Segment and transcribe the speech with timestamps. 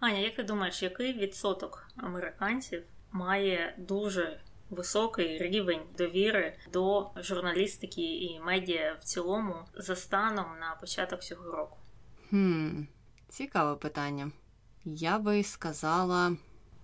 [0.00, 2.82] Аня, як ти думаєш, який відсоток американців
[3.12, 11.20] має дуже високий рівень довіри до журналістики і медіа в цілому за станом на початок
[11.22, 11.78] цього року?
[12.30, 12.82] Хм,
[13.28, 14.30] Цікаве питання.
[14.84, 16.36] Я би сказала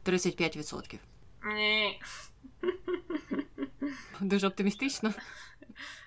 [0.04, 0.98] 35%.
[1.54, 2.00] Ні.
[4.20, 5.14] Дуже оптимістично.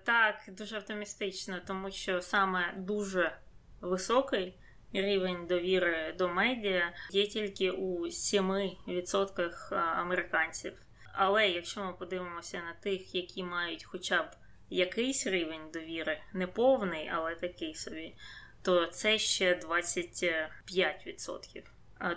[0.03, 3.37] Так, дуже оптимістично, тому що саме дуже
[3.81, 4.57] високий
[4.93, 10.73] рівень довіри до медіа є тільки у 7% американців.
[11.14, 14.28] Але якщо ми подивимося на тих, які мають хоча б
[14.69, 18.15] якийсь рівень довіри, не повний, але такий собі,
[18.61, 21.64] то це ще 25%.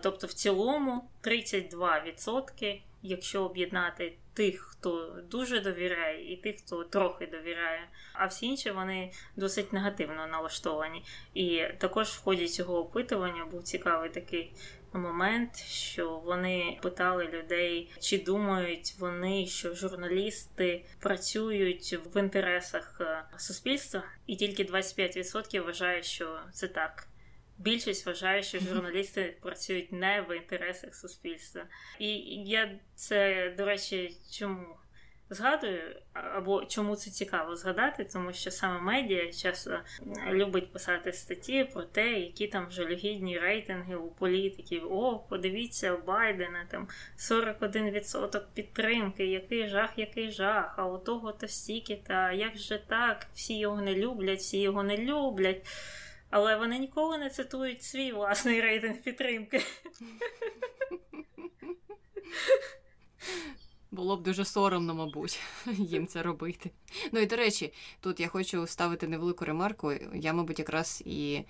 [0.02, 7.88] Тобто, в цілому 32%, якщо об'єднати тих, хто дуже довіряє, і тих, хто трохи довіряє,
[8.12, 11.05] а всі інші вони досить негативно налаштовані.
[11.34, 14.52] І також в ході цього опитування був цікавий такий
[14.92, 24.02] момент, що вони питали людей, чи думають вони, що журналісти працюють в інтересах е, суспільства,
[24.27, 27.08] і тільки 25% вважають, що це так.
[27.62, 31.62] Більшість вважає, що журналісти працюють не в інтересах суспільства.
[31.98, 34.77] І я це, до речі, чому
[35.34, 39.80] згадую, або чому це цікаво згадати, тому що саме медіа часто
[40.30, 44.92] любить писати статті про те, які там жалюгідні рейтинги у політиків.
[44.92, 51.48] О, подивіться, у Байдена там 41% підтримки, який жах, який жах, а у того то
[51.48, 55.66] стільки, та як же так, всі його не люблять, всі його не люблять.
[56.33, 59.62] Але вони ніколи не цитують свій власний рейтинг підтримки.
[63.91, 65.41] Було б дуже соромно, мабуть,
[65.72, 66.70] їм це робити.
[67.12, 69.92] Ну і до речі, тут я хочу ставити невелику ремарку.
[70.14, 71.44] Я, мабуть, якраз і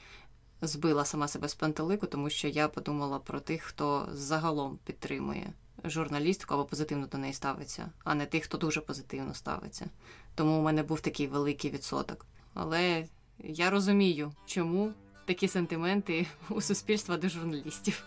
[0.62, 5.52] збила сама себе з пантелику, тому що я подумала про тих, хто загалом підтримує
[5.84, 9.90] журналістику або позитивно до неї ставиться, а не тих, хто дуже позитивно ставиться.
[10.34, 12.26] Тому у мене був такий великий відсоток.
[12.54, 13.06] Але
[13.38, 14.92] я розумію, чому
[15.24, 18.04] такі сентименти у суспільства до журналістів.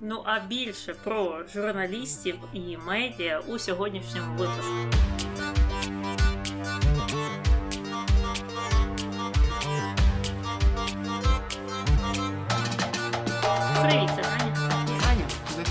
[0.00, 5.27] Ну а більше про журналістів і медіа у сьогоднішньому випуску.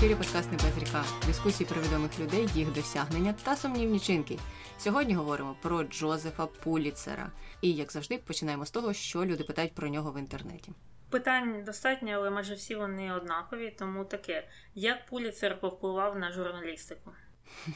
[0.08, 1.04] Ефірі подкаст «Не без ріка.
[1.26, 4.38] Дискусії про відомих людей, їх досягнення та сумнівні чинки.
[4.78, 7.30] Сьогодні говоримо про Джозефа Пуліцера.
[7.60, 10.72] І як завжди, починаємо з того, що люди питають про нього в інтернеті.
[11.10, 14.48] Питань достатньо, але майже всі вони однакові, тому таке.
[14.74, 17.10] Як Пуліцер повпливав на журналістику?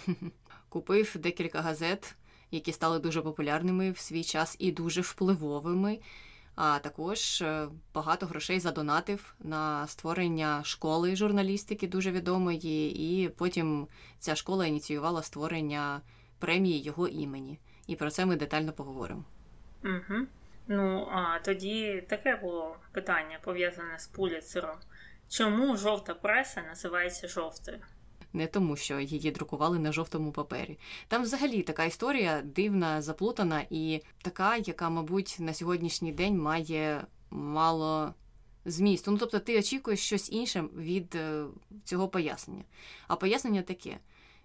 [0.68, 2.14] Купив декілька газет,
[2.50, 5.98] які стали дуже популярними в свій час і дуже впливовими.
[6.54, 14.34] А також е, багато грошей задонатив на створення школи журналістики, дуже відомої, і потім ця
[14.34, 16.00] школа ініціювала створення
[16.38, 17.58] премії його імені.
[17.86, 19.24] І про це ми детально поговоримо.
[19.84, 20.26] Угу.
[20.68, 24.76] Ну, а тоді таке було питання пов'язане з Пуліцером.
[25.28, 27.78] Чому жовта преса називається жовтою?
[28.32, 30.78] Не тому, що її друкували на жовтому папері.
[31.08, 38.14] Там взагалі така історія дивна, заплутана і така, яка, мабуть, на сьогоднішній день має мало
[38.64, 39.10] змісту.
[39.10, 41.44] Ну, тобто, ти очікуєш щось інше від е,
[41.84, 42.64] цього пояснення.
[43.08, 43.98] А пояснення таке,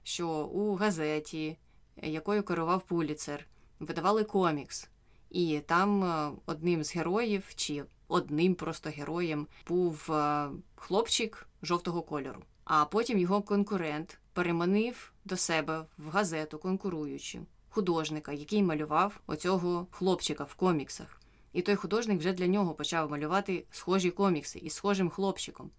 [0.03, 1.57] що у газеті,
[2.03, 3.47] якою керував Пуліцер,
[3.79, 4.89] видавали комікс.
[5.29, 12.43] І там е, одним з героїв, чи одним просто героєм, був е, хлопчик жовтого кольору.
[12.69, 17.39] А потім його конкурент переманив до себе в газету, конкуруючи
[17.69, 21.21] художника, який малював оцього хлопчика в коміксах.
[21.53, 25.69] І той художник вже для нього почав малювати схожі комікси із схожим хлопчиком.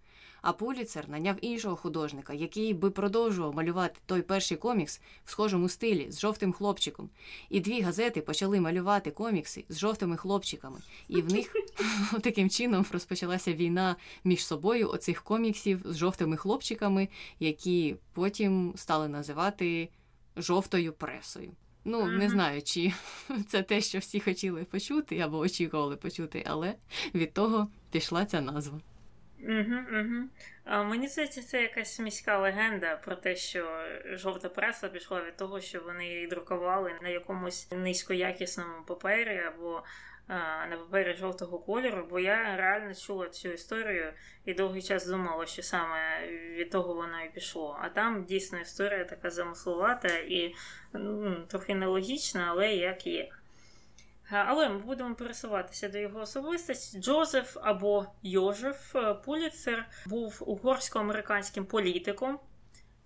[0.43, 6.06] А Пуліцер наняв іншого художника, який би продовжував малювати той перший комікс в схожому стилі
[6.10, 7.10] з жовтим хлопчиком.
[7.50, 10.78] І дві газети почали малювати комікси з жовтими хлопчиками.
[11.09, 11.54] І в них
[12.22, 17.09] таким чином розпочалася війна між собою оцих коміксів з жовтими хлопчиками,
[17.41, 19.89] які потім стали називати
[20.36, 21.51] жовтою пресою.
[21.84, 22.92] Ну, не знаю, чи
[23.48, 26.74] це те, що всі хотіли почути або очікували почути, але
[27.15, 28.80] від того пішла ця назва.
[29.43, 30.29] Угу, угу.
[30.65, 35.61] А Мені здається, це якась міська легенда про те, що жовта преса пішла від того,
[35.61, 39.83] що вони її друкували на якомусь низькоякісному папері або
[40.29, 44.13] а, на папері жовтого кольору, бо я реально чула цю історію
[44.45, 47.79] і довгий час думала, що саме від того воно і пішло.
[47.83, 50.55] А там дійсно історія така замисловата і
[50.93, 53.31] ну, трохи нелогічна, але як є.
[54.30, 56.98] Але ми будемо пересуватися до його особистості.
[56.98, 62.39] Джозеф або Йожеф Пуліцер був угорсько-американським політиком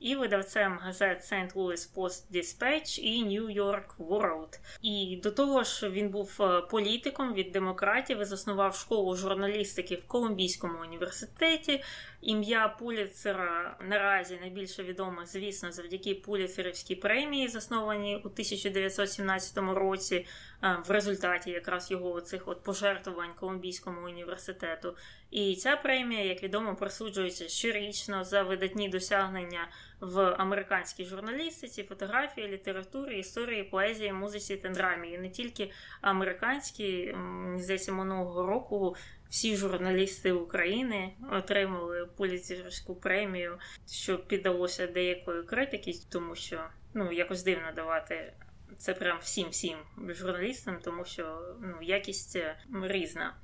[0.03, 1.55] і видавцем газет St.
[1.55, 4.59] Louis Post Dispatch і New York World.
[4.83, 10.07] І до того ж він був е, політиком від демократів і заснував школу журналістики в
[10.07, 11.83] Колумбійському університеті.
[12.23, 20.27] Ім'я Пуліцера наразі найбільше відоме, звісно, завдяки Пуліцерівській премії, заснованій у 1917 році,
[20.63, 24.97] е, в результаті якраз його цих от пожертвувань Колумбійському університету.
[25.31, 29.69] І ця премія, як відомо, присуджується щорічно за видатні досягнення
[30.01, 35.11] в американській журналістиці, фотографії, літературі, історії, поезії, музиці та драмі.
[35.11, 35.71] І не тільки
[36.01, 37.17] американські,
[37.57, 38.97] здається, минулого року.
[39.33, 43.59] Всі журналісти України отримали поліцейську премію,
[43.91, 46.65] що піддалося деякої критики, тому що
[46.95, 48.33] ну якось дивно давати
[48.79, 49.77] це прям всім всім
[50.09, 52.39] журналістам, тому що ну якість
[52.83, 53.35] різна.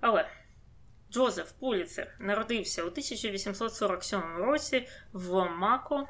[0.00, 0.28] Але
[1.12, 6.08] Джозеф Пуліцер народився у 1847 році в Мако,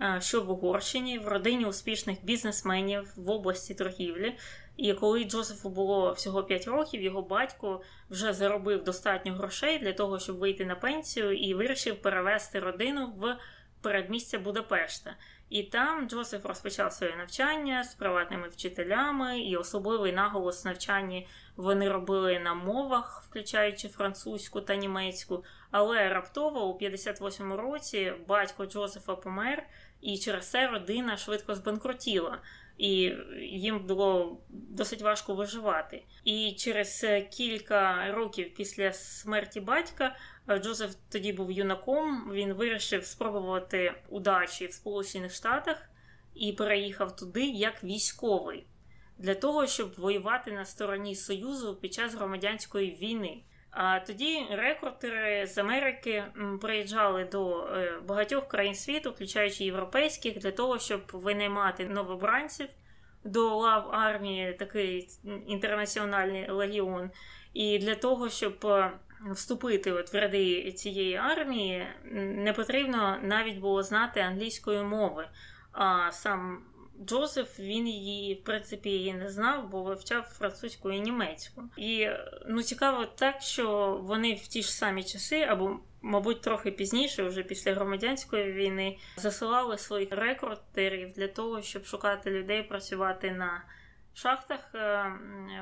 [0.00, 4.36] е, що в Угорщині, в родині успішних бізнесменів в області торгівлі.
[4.78, 7.80] І коли Джозефу було всього 5 років, його батько
[8.10, 13.36] вже заробив достатньо грошей для того, щоб вийти на пенсію, і вирішив перевести родину в
[13.82, 15.16] передмістя Будапешта.
[15.50, 21.22] І там Джозеф розпочав своє навчання з приватними вчителями, і особливий наголос навчання
[21.56, 25.44] вони робили на мовах, включаючи французьку та німецьку.
[25.70, 29.66] Але раптово у 58-му році батько Джозефа помер,
[30.00, 32.38] і через це родина швидко збанкрутіла.
[32.78, 36.02] І їм було досить важко виживати.
[36.24, 40.16] І через кілька років після смерті батька
[40.62, 42.30] Джозеф тоді був юнаком.
[42.32, 45.90] Він вирішив спробувати удачі в Сполучених Штатах
[46.34, 48.66] і переїхав туди як військовий
[49.18, 53.42] для того, щоб воювати на стороні Союзу під час громадянської війни.
[53.70, 56.24] А тоді рекрутери з Америки
[56.60, 62.68] приїжджали до е, багатьох країн світу, включаючи європейських, для того, щоб винаймати новобранців
[63.24, 65.08] до лав армії, такий
[65.46, 67.10] інтернаціональний легіон,
[67.54, 68.92] і для того, щоб е,
[69.30, 75.28] вступити от в ряди цієї армії, не потрібно навіть було знати англійської мови.
[75.72, 76.62] А сам
[77.06, 81.62] Джозеф він її, в принципі, її не знав, бо вивчав французьку і німецьку.
[81.76, 82.08] І
[82.46, 87.42] ну цікаво так, що вони в ті ж самі часи, або, мабуть, трохи пізніше, вже
[87.42, 93.64] після громадянської війни, засилали своїх рекрутерів для того, щоб шукати людей працювати на
[94.14, 95.12] шахтах е,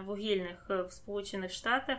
[0.07, 1.99] вугільних в Сполучених Штатах.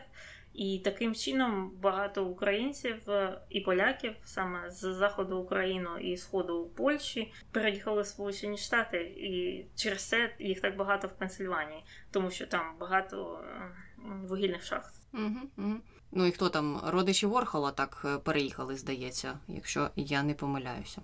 [0.57, 7.33] І таким чином багато українців е, і поляків саме з заходу України і сходу Польщі
[7.51, 12.75] переїхали в Сполучені Штати, і через це їх так багато в Пенсильванії, тому що там
[12.79, 13.71] багато е,
[14.27, 14.93] вугільних шахт.
[15.13, 15.75] Угу, угу.
[16.11, 21.01] Ну і хто там родичі Ворхола так е, переїхали, здається, якщо я не помиляюся.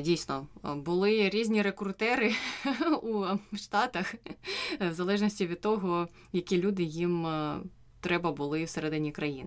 [0.00, 2.34] Дійсно, були різні рекрутери
[3.02, 3.24] у
[3.56, 4.14] Штатах,
[4.80, 7.26] в залежності від того, які люди їм
[8.00, 9.46] треба були всередині країн.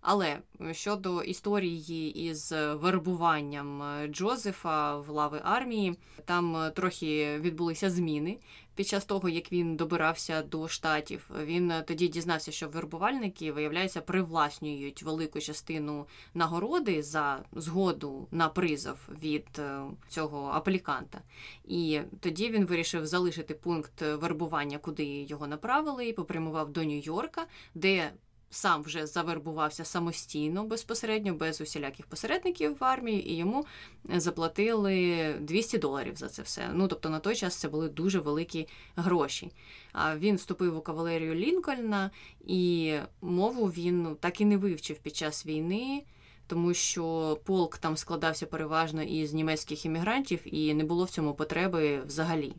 [0.00, 0.38] Але
[0.72, 8.38] щодо історії із вербуванням Джозефа в лави армії, там трохи відбулися зміни.
[8.74, 15.02] Під час того, як він добирався до штатів, він тоді дізнався, що вербувальники, виявляється, привласнюють
[15.02, 21.20] велику частину нагороди за згоду на призов від е, цього апліканта.
[21.64, 27.42] І тоді він вирішив залишити пункт вербування, куди його направили, і попрямував до Нью-Йорка,
[27.74, 28.12] де
[28.50, 33.66] сам вже завербувався самостійно, безпосередньо, без усіляких посередників в армії, і йому
[34.04, 36.70] заплатили 200 доларів за це все.
[36.74, 39.52] Ну тобто на той час це були дуже великі гроші.
[39.92, 42.10] А він вступив у кавалерію Лінкольна,
[42.46, 46.02] і мову він ну, так і не вивчив під час війни.
[46.46, 52.02] Тому що полк там складався переважно із німецьких іммігрантів, і не було в цьому потреби
[52.06, 52.54] взагалі.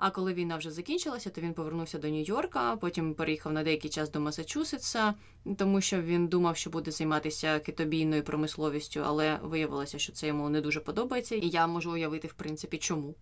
[0.00, 4.10] А коли війна вже закінчилася, то він повернувся до Нью-Йорка, потім переїхав на деякий час
[4.10, 5.14] до Масачусетса,
[5.56, 10.60] тому що він думав, що буде займатися китобійною промисловістю, але виявилося, що це йому не
[10.60, 13.14] дуже подобається, і я можу уявити, в принципі, чому.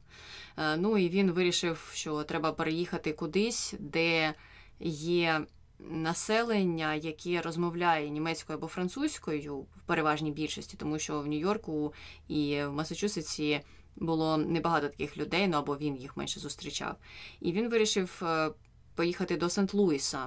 [0.56, 4.34] Е, ну і він вирішив, що треба переїхати кудись, де
[4.80, 5.40] є.
[5.90, 11.92] Населення, яке розмовляє німецькою або французькою в переважній більшості, тому що в Нью-Йорку
[12.28, 13.60] і в Масачусетсі
[14.00, 16.96] було небагато таких людей, ну або він їх менше зустрічав.
[17.40, 18.50] І він вирішив е,
[18.94, 20.26] поїхати до Сент-Луіса,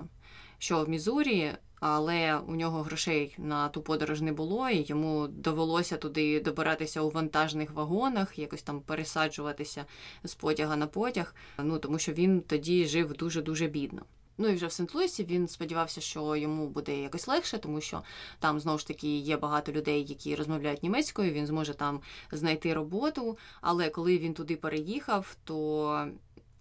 [0.57, 5.97] що в Мізурі, але у нього грошей на ту подорож не було, і йому довелося
[5.97, 9.85] туди добиратися у вантажних вагонах, якось там пересаджуватися
[10.23, 11.35] з потяга на потяг.
[11.57, 14.01] Ну тому що він тоді жив дуже дуже бідно.
[14.37, 18.01] Ну і вже в Сент-Луісі він сподівався, що йому буде якось легше, тому що
[18.39, 21.31] там знову ж таки є багато людей, які розмовляють німецькою.
[21.31, 23.37] Він зможе там знайти роботу.
[23.61, 26.07] Але коли він туди переїхав, то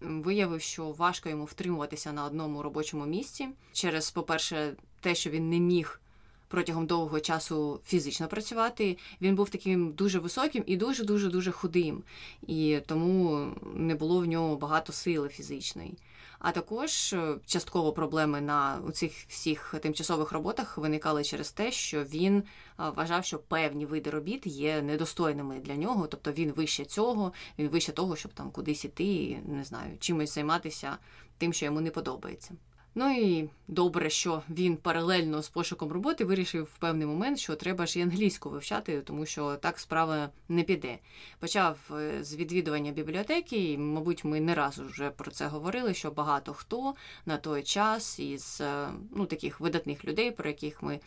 [0.01, 5.59] виявив, що важко йому втримуватися на одному робочому місці через, по-перше, те, що він не
[5.59, 6.01] міг.
[6.47, 12.03] Протягом довгого часу фізично працювати він був таким дуже високим і дуже дуже дуже худим,
[12.47, 15.93] і тому не було в нього багато сили фізичної.
[16.41, 22.37] А також е, частково проблеми на цих всіх тимчасових роботах виникали через те, що він
[22.37, 22.43] е,
[22.77, 27.91] вважав, що певні види робіт є недостойними для нього, тобто він вище цього, він вище
[27.91, 30.97] того, щоб там кудись іти, не знаю, чимось займатися
[31.37, 32.51] тим, що йому не подобається.
[32.95, 37.85] Ну і добре, що він паралельно з пошуком роботи вирішив в певний момент, що треба
[37.85, 40.97] ж і англійську вивчати, тому що так справа не піде.
[41.39, 46.11] Почав е, з відвідування бібліотеки, і, мабуть, ми не раз вже про це говорили, що
[46.11, 46.93] багато хто
[47.25, 50.99] на той час із е, ну, таких видатних людей, про яких ми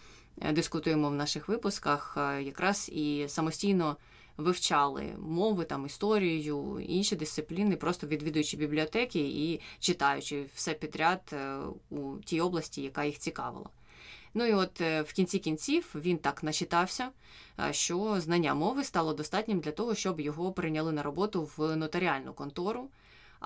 [0.43, 3.97] е, дискутуємо в наших випусках, якраз і самостійно
[4.37, 11.59] вивчали мови, там історію, інші дисципліни, просто відвідуючи бібліотеки і читаючи все підряд е,
[11.91, 13.69] у тій області, яка їх цікавила.
[14.35, 17.09] Ну і от е, в кінці кінців він так начитався,
[17.61, 22.33] е, що знання мови стало достатнім для того, щоб його прийняли на роботу в нотаріальну
[22.33, 22.89] контору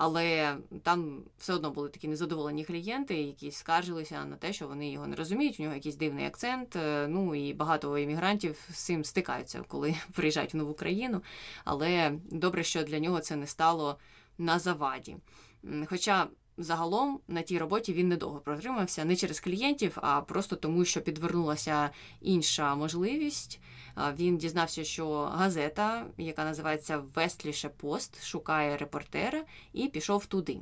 [0.01, 5.07] але там все одно були такі незадоволені клієнти, які скаржилися на те, що вони його
[5.07, 5.59] не розуміють.
[5.59, 6.75] У нього якийсь дивний акцент.
[6.75, 11.21] Е, ну і багато іммігрантів з цим стикаються, коли приїжджають в нову країну.
[11.65, 13.97] Але добре, що для нього це не стало
[14.37, 15.17] на заваді.
[15.85, 16.27] Хоча
[16.59, 21.89] загалом на тій роботі він недовго протримався не через клієнтів, а просто тому, що підвернулася
[22.21, 23.59] інша можливість.
[24.17, 30.59] Він дізнався, що газета, яка називається Вестліше Пост, шукає репортера і пішов туди.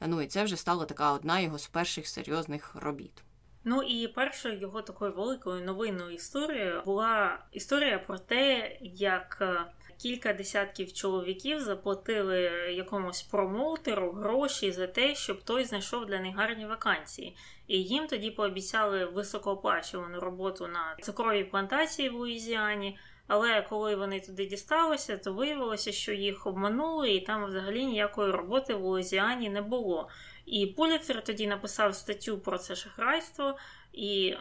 [0.00, 3.22] Ну і це вже стала така одна його з перших серйозних робіт.
[3.64, 9.60] Ну і першою його такою великою новинною історією була історія про те, як е,
[9.98, 12.40] кілька десятків чоловіків заплатили
[12.72, 17.36] якомусь промоутеру гроші за те, щоб той знайшов для них гарні вакансії.
[17.66, 22.98] І їм тоді пообіцяли високооплачувану роботу на цукровій плантації в Луїзіані.
[23.26, 28.74] Але коли вони туди дісталися, то виявилося, що їх обманули, і там взагалі ніякої роботи
[28.74, 30.08] в Луїзіані не було.
[30.46, 33.56] І Пуліцер тоді написав статтю про це шахрайство,
[33.94, 34.36] і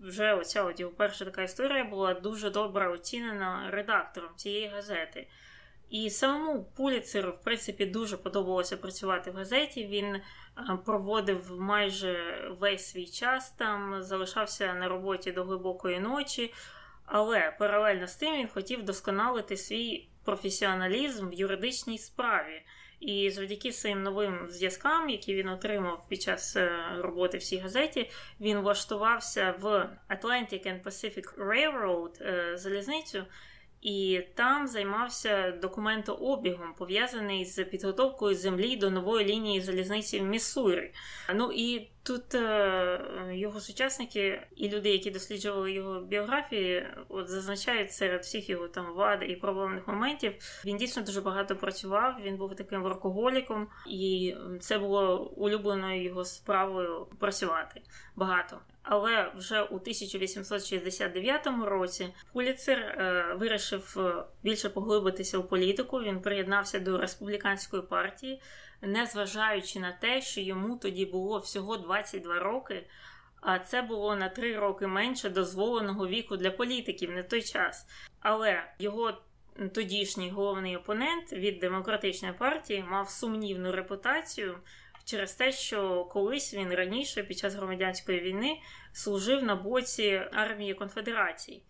[0.00, 5.28] вже оця от його перша така історія була дуже добре оцінена редактором цієї газети.
[5.90, 9.86] І самому Пуліцеру, в принципі, дуже подобалося працювати в газеті.
[9.86, 10.20] Він
[10.84, 16.54] проводив майже весь свій час там, залишався на роботі до глибокої ночі,
[17.04, 22.62] але паралельно з тим він хотів досконалити свій професіоналізм в юридичній справі.
[23.00, 28.10] І завдяки своїм новим зв'язкам, які він отримав під час е, роботи в цій газеті,
[28.40, 29.64] він влаштувався в
[30.10, 33.24] Atlantic and Pacific Railroad е, залізницю.
[33.82, 40.92] І там займався документообігом, пов'язаний з підготовкою землі до нової лінії залізниці в Міссурі.
[41.34, 43.00] Ну і тут е,
[43.32, 49.24] його сучасники і люди, які досліджували його біографії, от зазначають серед всіх його там вад
[49.28, 50.34] і проблемних моментів.
[50.64, 52.16] Він дійсно дуже багато працював.
[52.22, 57.82] Він був таким воркоголіком, і це було улюбленою його справою працювати
[58.16, 58.58] багато.
[58.90, 66.02] Але вже у 1869 році Пуліцер е, вирішив е, більше поглибитися у політику.
[66.02, 68.40] Він приєднався до республіканської партії,
[68.82, 72.86] незважаючи на те, що йому тоді було всього 22 роки.
[73.40, 77.86] А це було на 3 роки менше дозволеного віку для політиків на той час.
[78.20, 79.12] Але його
[79.74, 84.58] тодішній головний опонент від демократичної партії мав сумнівну репутацію
[85.08, 88.58] через те, що колись він раніше під час громадянської війни
[88.92, 91.62] служив на боці армії конфедерації.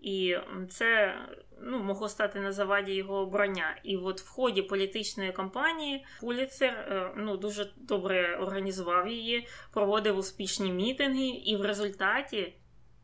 [0.00, 0.36] І
[0.70, 1.18] це
[1.60, 3.80] ну, могло стати на заваді його обрання.
[3.82, 10.72] І от в ході політичної кампанії Пуліцер е, ну, дуже добре організував її, проводив успішні
[10.72, 12.54] мітинги, і в результаті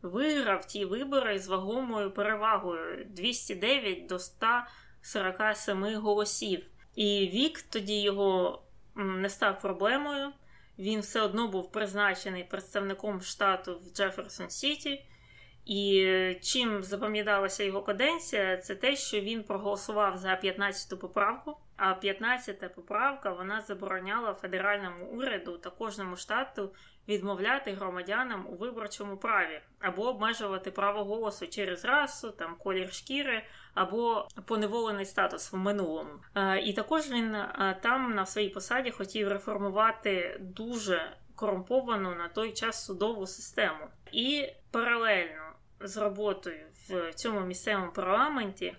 [0.02, 6.66] виграв ті вибори з вагомою перевагою 209 до 147 голосів.
[6.94, 8.62] І вік тоді його
[9.00, 10.32] не став проблемою.
[10.78, 15.04] Він все одно був призначений представником штату в Джеферсон Сіті,
[15.66, 16.06] І
[16.42, 21.56] чим запам'яталася його каденція, це те, що він проголосував за 15-ту поправку.
[21.76, 26.74] А 15-та поправка вона забороняла федеральному уряду та кожному штату
[27.08, 33.42] відмовляти громадянам у виборчому праві або обмежувати право голосу через расу, там колір шкіри
[33.74, 36.10] або поневолений статус в минулому.
[36.62, 37.36] І також він
[37.82, 43.86] там на своїй посаді хотів реформувати дуже корумповану на той час судову систему.
[44.12, 48.76] І паралельно з роботою в цьому місцевому парламенті.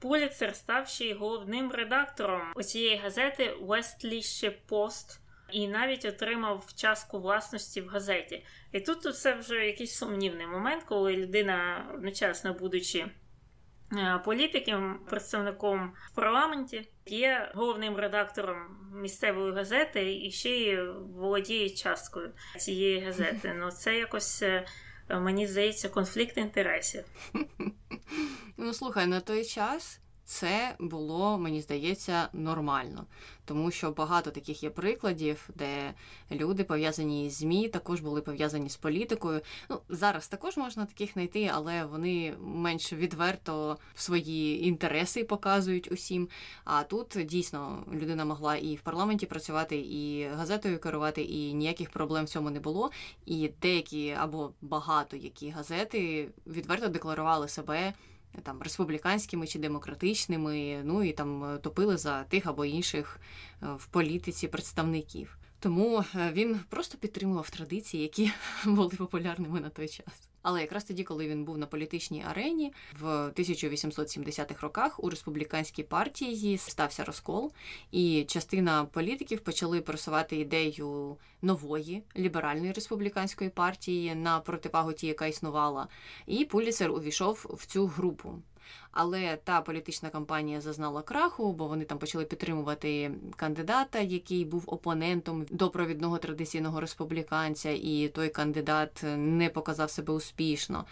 [0.00, 5.18] Пуліцер став ще й головним редактором оцієї газети Westlish Post
[5.52, 8.44] і навіть отримав частку власності в газеті.
[8.72, 13.06] І тут все вже якийсь сумнівний момент, коли людина, одночасно будучи
[13.92, 18.56] е, політиком, представником в парламенті, є головним редактором
[18.94, 20.76] місцевої газети і ще й
[21.16, 23.54] володіє часткою цієї газети.
[23.58, 24.42] Ну це якось.
[24.42, 24.66] Е,
[25.18, 27.04] мені здається, конфлікт інтересів.
[28.56, 29.99] Ну, слухай, на той час
[30.30, 33.06] це було, мені здається, нормально,
[33.44, 35.94] тому що багато таких є прикладів, де
[36.30, 39.40] люди пов'язані з ЗМІ, також були пов'язані з політикою.
[39.70, 46.28] Ну зараз також можна таких знайти, але вони менш відверто свої інтереси показують усім.
[46.64, 52.24] А тут дійсно людина могла і в парламенті працювати, і газетою керувати, і ніяких проблем
[52.24, 52.90] в цьому не було.
[53.26, 57.92] І деякі або багато які газети відверто декларували себе
[58.42, 63.20] там республіканськими чи демократичними, ну і там е, топили за тих або інших
[63.62, 65.39] е, в політиці представників.
[65.60, 68.32] Тому е, він просто підтримував традиції, які
[68.64, 70.30] були популярними на той час.
[70.42, 76.58] Але якраз тоді, коли він був на політичній арені, в 1870-х роках у республіканській партії
[76.58, 77.52] стався розкол,
[77.90, 85.88] і частина політиків почали просувати ідею нової ліберальної республіканської партії на противагу ті, яка існувала.
[86.26, 88.42] І Пуліцер увійшов в цю групу.
[88.92, 95.46] Але та політична кампанія зазнала краху, бо вони там почали підтримувати кандидата, який був опонентом
[95.50, 100.84] до провідного традиційного республіканця, і той кандидат не показав себе успішно.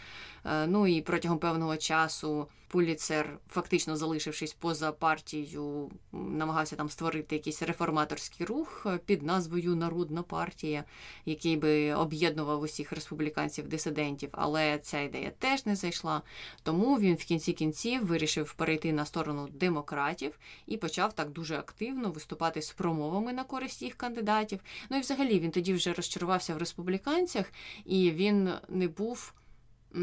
[0.44, 7.62] Е, ну і протягом певного часу Пуліцер, фактично залишившись поза партією, намагався там створити якийсь
[7.62, 10.84] реформаторський рух під назвою Народна партія,
[11.26, 14.28] який би об'єднував усіх республіканців-дисидентів.
[14.32, 16.22] Але ця ідея теж не зайшла.
[16.62, 21.56] Тому він в кінці кінці кінців вирішив перейти на сторону демократів і почав так дуже
[21.56, 24.60] активно виступати з промовами на користь їх кандидатів.
[24.90, 27.52] Ну і взагалі він тоді вже розчарувався в республіканцях,
[27.84, 29.32] і він не був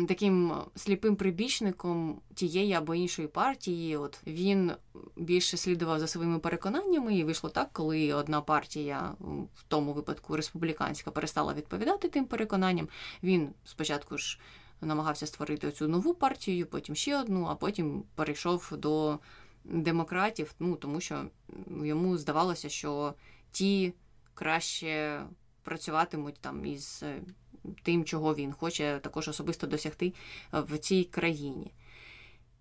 [0.08, 3.98] таким сліпим прибічником тієї або іншої партії.
[3.98, 4.72] От він
[5.16, 9.16] більше слідував за своїми переконаннями, і вийшло так, коли одна партія,
[9.56, 12.88] в тому випадку республіканська, перестала відповідати тим переконанням.
[13.24, 14.40] Він спочатку ж
[14.82, 19.20] намагався створити цю нову партію, потім ще одну, а потім перейшов до
[19.64, 21.26] демократів, ну тому що
[21.84, 23.14] йому здавалося, що
[23.52, 23.94] ті
[24.34, 25.22] краще
[25.64, 27.04] працюватимуть там із
[27.84, 30.14] тим, чого він хоче також особисто досягти
[30.54, 31.74] е, в цій країні.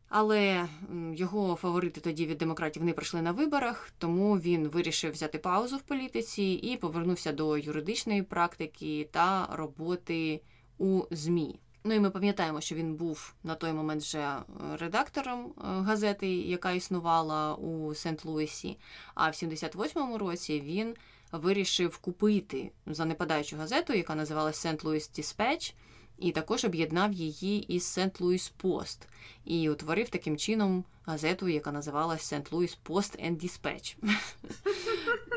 [0.09, 0.69] Але
[1.13, 5.83] його фаворити тоді від демократів не пройшли на виборах, тому він вирішив взяти паузу в
[5.83, 10.41] політиці і повернувся до юридичної практики та роботи
[10.79, 11.61] у ЗМІ.
[11.87, 14.43] Ну і ми пам'ятаємо, що він був на той момент вже е,
[14.79, 18.77] редактором е, газети, яка існувала у Сент-Луісі.
[19.15, 20.95] А в 78-му році він
[21.33, 24.85] вирішив купити занепадаючу газету, яка називалась St.
[24.85, 25.75] Louis Dispatch,
[26.19, 28.21] і також об'єднав її із St.
[28.21, 28.99] Louis Post
[29.45, 32.51] і утворив таким чином газету, яка називалась St.
[32.51, 33.97] Louis Post and Dispatch.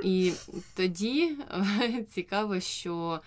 [0.04, 0.34] І
[0.76, 1.36] тоді
[2.14, 3.22] цікаво, що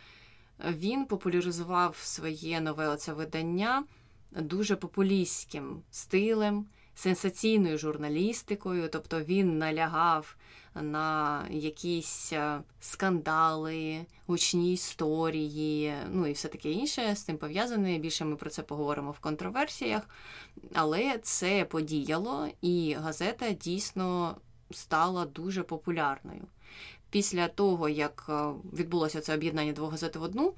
[0.68, 3.84] він популяризував своє нове оце видання
[4.30, 10.36] дуже популістським стилем, сенсаційною журналістикою, тобто він налягав
[10.74, 17.98] на якісь е, скандали, гучні історії, ну і все таке інше з цим пов'язане.
[17.98, 20.08] Більше ми про це поговоримо в контроверсіях.
[20.74, 24.36] Але це подіяло, і газета дійсно
[24.70, 26.42] стала дуже популярною.
[27.10, 28.32] Після того, як е,
[28.78, 30.54] відбулося це об'єднання двох газет в одну,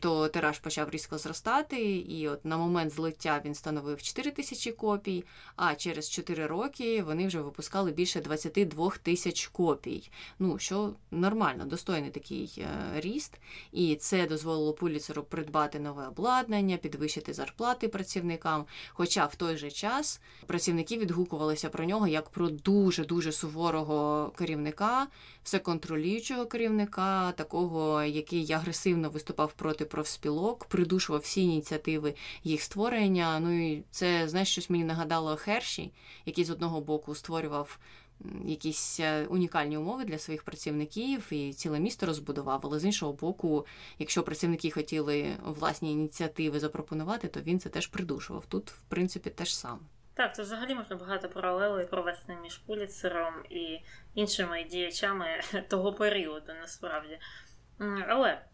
[0.00, 5.24] то тираж почав різко зростати, і от на момент злиття він становив 4 тисячі копій,
[5.56, 10.10] а через 4 роки вони вже випускали більше 22 тисяч копій.
[10.38, 13.40] Ну, що нормально, достойний такий е, ріст.
[13.72, 18.64] І це дозволило Пуліцеру придбати нове обладнання, підвищити зарплати працівникам.
[18.88, 25.06] Хоча в той же час працівники відгукувалися про нього як про дуже-дуже суворого керівника,
[25.42, 33.40] всеконтролюючого керівника, такого, який агресивно виступав проти профспілок, придушував всі ініціативи їх створення.
[33.40, 35.92] Ну і це знаєш, щось мені нагадало Херші,
[36.26, 37.78] який з одного боку створював
[38.44, 42.60] якісь е, унікальні умови для своїх працівників і ціле місто розбудував.
[42.64, 43.66] Але з іншого боку,
[43.98, 48.46] якщо працівники хотіли власні ініціативи запропонувати, то він це теж придушував.
[48.46, 49.80] Тут, в принципі, теж саме.
[50.14, 53.80] Так, тут взагалі можна багато паралелей провести між Пуліцером і
[54.14, 55.26] іншими діячами
[55.68, 57.18] того періоду, насправді.
[58.08, 58.44] Але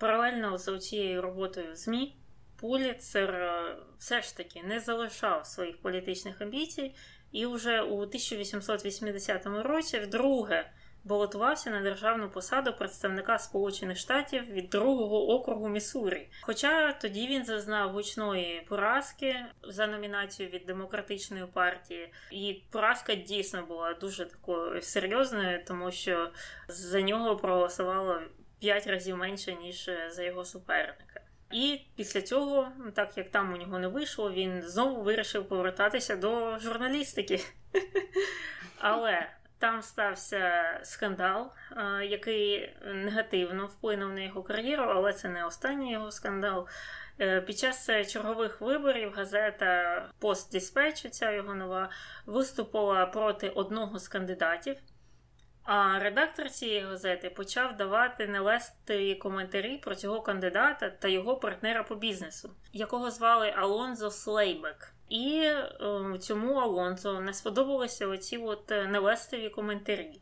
[0.00, 2.16] паралельно з цією роботою в ЗМІ
[2.60, 6.94] Пуліцер е, все ж таки не залишав своїх політичних амбіцій
[7.32, 10.70] і вже у 1880 році вдруге
[11.04, 16.28] балотувався на державну посаду представника Сполучених Штатів від другого округу Міссурі.
[16.42, 23.94] Хоча тоді він зазнав гучної поразки за номінацію від демократичної партії, і поразка дійсно була
[23.94, 26.30] дуже такою серйозною, тому що
[26.68, 28.20] за нього проголосувало
[28.60, 31.20] п'ять разів менше ніж за його суперника.
[31.50, 36.58] І після цього, так як там у нього не вийшло, він знову вирішив повертатися до
[36.58, 37.40] журналістики.
[38.78, 39.26] Але
[39.58, 41.52] там стався скандал,
[42.02, 46.68] який негативно вплинув на його кар'єру, але це не останній його скандал.
[47.20, 51.90] Е, під час чергових виборів газета Пост Диспетч, ця його нова,
[52.26, 54.76] виступила проти одного з кандидатів.
[55.72, 61.94] А редактор цієї газети почав давати нелестиві коментарі про цього кандидата та його партнера по
[61.94, 64.92] бізнесу, якого звали Алонзо Слейбек.
[65.08, 65.68] І е,
[66.20, 70.20] цьому Алонзо не сподобалися оці от е, нелестиві коментарі.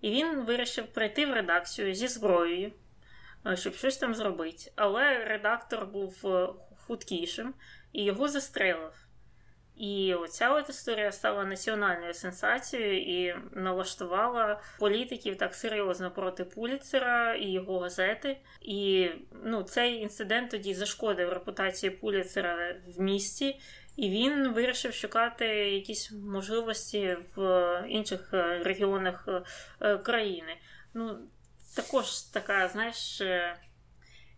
[0.00, 2.72] І він вирішив прийти в редакцію зі зброєю,
[3.46, 4.72] е, щоб щось там зробити.
[4.76, 6.48] Але редактор був е,
[6.86, 7.54] хуткішим
[7.92, 9.01] і його застрелив.
[9.82, 17.50] І оця от історія стала національною сенсацією і налаштувала політиків так серйозно проти Пуліцера і
[17.50, 18.36] його газети.
[18.60, 19.10] І
[19.44, 23.60] ну, цей інцидент тоді зашкодив репутації Пуліцера в місті,
[23.96, 29.28] і він вирішив шукати якісь можливості в інших е, регіонах
[29.80, 30.56] е, країни.
[30.94, 31.18] Ну,
[31.76, 33.22] також така, знаєш.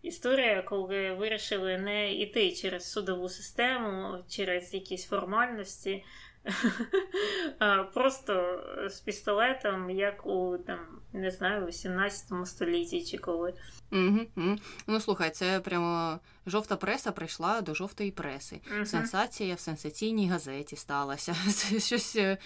[0.05, 6.03] Історія, коли вирішили не йти через судову систему, через якісь формальності,
[7.59, 10.79] а просто з пістолетом, як у там,
[11.13, 13.53] не знаю, у 17 столітті чи коли.
[13.91, 14.55] Угу, угу.
[14.87, 18.61] Ну слухай, це прямо жовта преса прийшла до жовтої преси.
[18.75, 18.85] Угу.
[18.85, 21.35] Сенсація в сенсаційній газеті сталася.
[21.53, 22.37] Це щось е,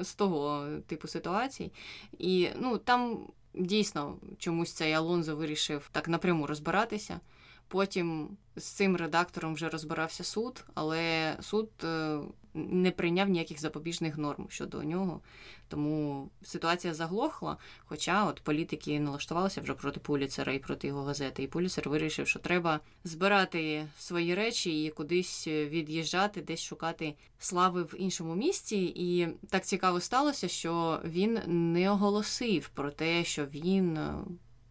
[0.00, 1.72] з того типу ситуацій.
[2.18, 7.20] І ну там дійсно чомусь цей Алонзо вирішив так напряму розбиратися.
[7.68, 12.18] Потім з цим редактором вже розбирався суд, але суд е,
[12.54, 15.20] не прийняв ніяких запобіжних норм щодо нього.
[15.68, 17.56] Тому ситуація заглохла.
[17.84, 21.42] Хоча от політики налаштувалися вже проти Пуліцера і проти його газети.
[21.42, 27.94] І Пуліцер вирішив, що треба збирати свої речі і кудись від'їжджати, десь шукати слави в
[27.98, 28.84] іншому місті.
[28.96, 34.14] І так цікаво сталося, що він не оголосив про те, що він е,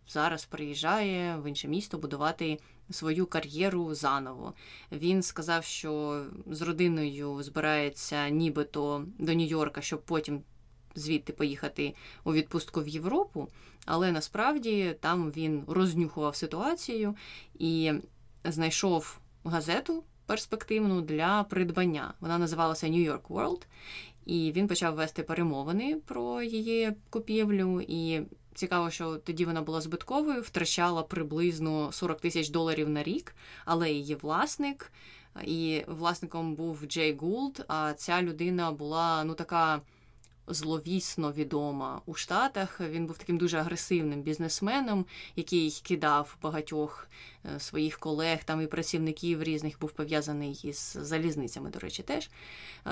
[0.08, 2.60] зараз приїжджає в інше місто будувати
[2.92, 4.54] свою кар'єру заново.
[4.92, 10.42] Він сказав, що з родиною збирається нібито до Нью-Йорка, щоб потім
[10.96, 13.48] звідти поїхати у відпустку в Європу.
[13.86, 17.16] Але насправді там він рознюхував ситуацію
[17.60, 17.94] і
[18.44, 22.14] знайшов газету перспективну для придбання.
[22.20, 23.62] Вона називалася New York World.
[24.26, 27.82] І він почав вести перемовини про її купівлю.
[27.88, 28.22] І
[28.56, 33.36] Цікаво, що тоді вона була збитковою, втрачала приблизно 40 тисяч доларів на рік,
[33.66, 34.92] але її власник,
[35.44, 37.66] і власником був Джей Гулд.
[37.68, 39.82] А ця людина була ну така
[40.48, 42.82] зловісно відома у Штатах.
[42.82, 47.08] Він був таким дуже агресивним бізнесменом, який кидав багатьох
[47.46, 52.30] е, своїх колег там і працівників різних був пов'язаний із залізницями, до речі, теж.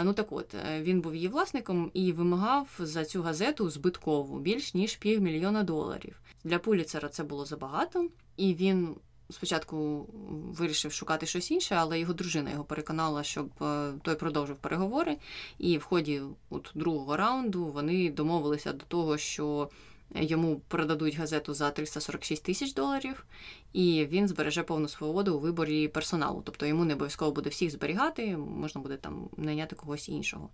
[0.04, 4.74] Ну так от, е, він був її власником і вимагав за цю газету збиткову більш
[4.74, 6.22] ніж півмільйона доларів.
[6.44, 8.96] Для Пуліцера це було забагато, і він
[9.32, 15.18] спочатку вирішив шукати щось інше, але його дружина його переконала, щоб е, той продовжив переговори.
[15.58, 19.70] І в ході от другого раунду вони домовилися до того, що
[20.16, 23.26] йому продадуть газету за 346 тисяч доларів,
[23.74, 26.42] і він збереже повну свободу у виборі персоналу.
[26.46, 30.50] Тобто йому не обов'язково буде всіх зберігати, можна буде там найняти когось іншого.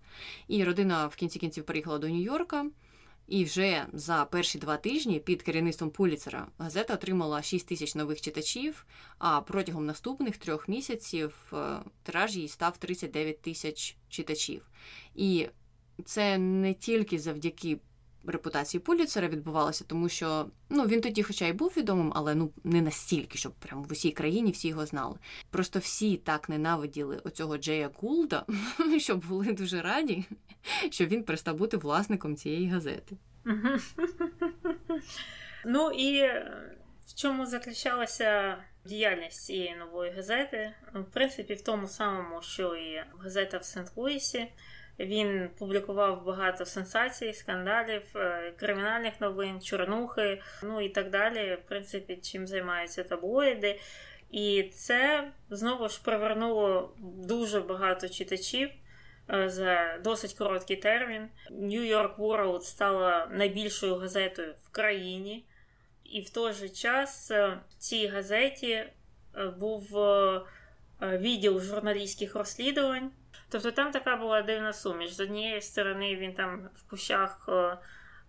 [0.48, 2.66] І родина в кінці кінців переїхала до Нью-Йорка.
[3.28, 8.86] І вже за перші два тижні під керівництвом Пуліцера газета отримала 6 тисяч нових читачів.
[9.18, 14.70] А протягом наступних трьох місяців е, тираж її став 39 тисяч читачів.
[15.16, 15.48] І
[16.06, 17.80] це не тільки завдяки
[18.32, 22.82] репутації Пуліцера відбувалося, тому що ну він тоді, хоча й був відомим, але ну не
[22.82, 25.16] настільки, щоб прямо в усій країні всі його знали.
[25.50, 28.46] Просто всі так ненавиділи оцього Джея Гулда,
[28.98, 30.26] що були дуже раді,
[30.90, 33.18] що він перестав бути власником цієї газети.
[35.66, 36.24] Ну і
[37.08, 40.74] в чому заключалася діяльність цієї нової газети?
[40.94, 44.48] В принципі, в тому самому, що і газета в Сент-Луісі.
[45.00, 51.58] Він публікував багато сенсацій, скандалів, е, кримінальних новин, чорнухи, ну і так далі.
[51.66, 53.80] В принципі, чим займаються таблоїди.
[54.32, 58.70] І це знову ж привернуло дуже багато читачів
[59.30, 61.30] е, за досить короткий термін.
[61.52, 65.46] New York World стала найбільшою газетою в країні,
[66.04, 68.84] і в той же час е, в цій газеті
[69.58, 69.98] був
[71.02, 73.12] відділ журналістських розслідувань.
[73.50, 75.12] Тобто там така була дивна суміш.
[75.12, 77.78] З однієї сторони він там в кущах е,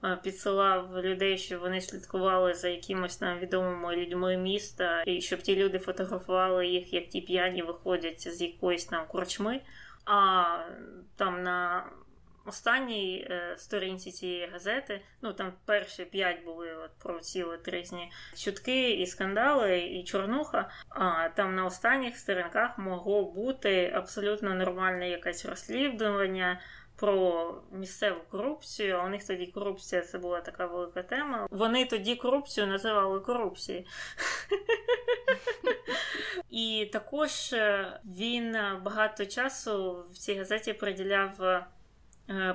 [0.05, 5.57] е, підсилав людей, щоб вони слідкували за якимось там відомими людьми міста, і щоб ті
[5.57, 9.61] люди фотографували їх, як ті п'яні виходять з якоїсь там корчми.
[10.05, 10.45] А
[11.17, 11.87] там на
[12.49, 18.13] останній е, сторінці цієї газети, ну там перші п'ять були от про ці от різні
[18.37, 20.71] чутки і скандали, і чорнуха.
[20.89, 26.61] А там на останніх сторінках могло бути абсолютно нормальне якесь розслідування.
[27.01, 31.47] Про місцеву корупцію, а у них тоді корупція це була така велика тема.
[31.51, 33.85] Вони тоді корупцію називали корупцією.
[36.51, 41.65] І також е, він багато часу в цій газеті приділяв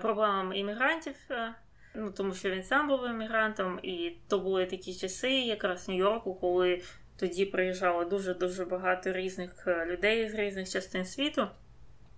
[0.02, 1.54] проблемам іммігрантів, е,
[1.96, 6.36] ну тому що він сам був іммігрантом, і то були такі часи, якраз в Нью-Йорку,
[6.36, 6.82] коли
[7.20, 11.48] тоді приїжджало дуже-дуже багато різних е, людей з різних частин світу.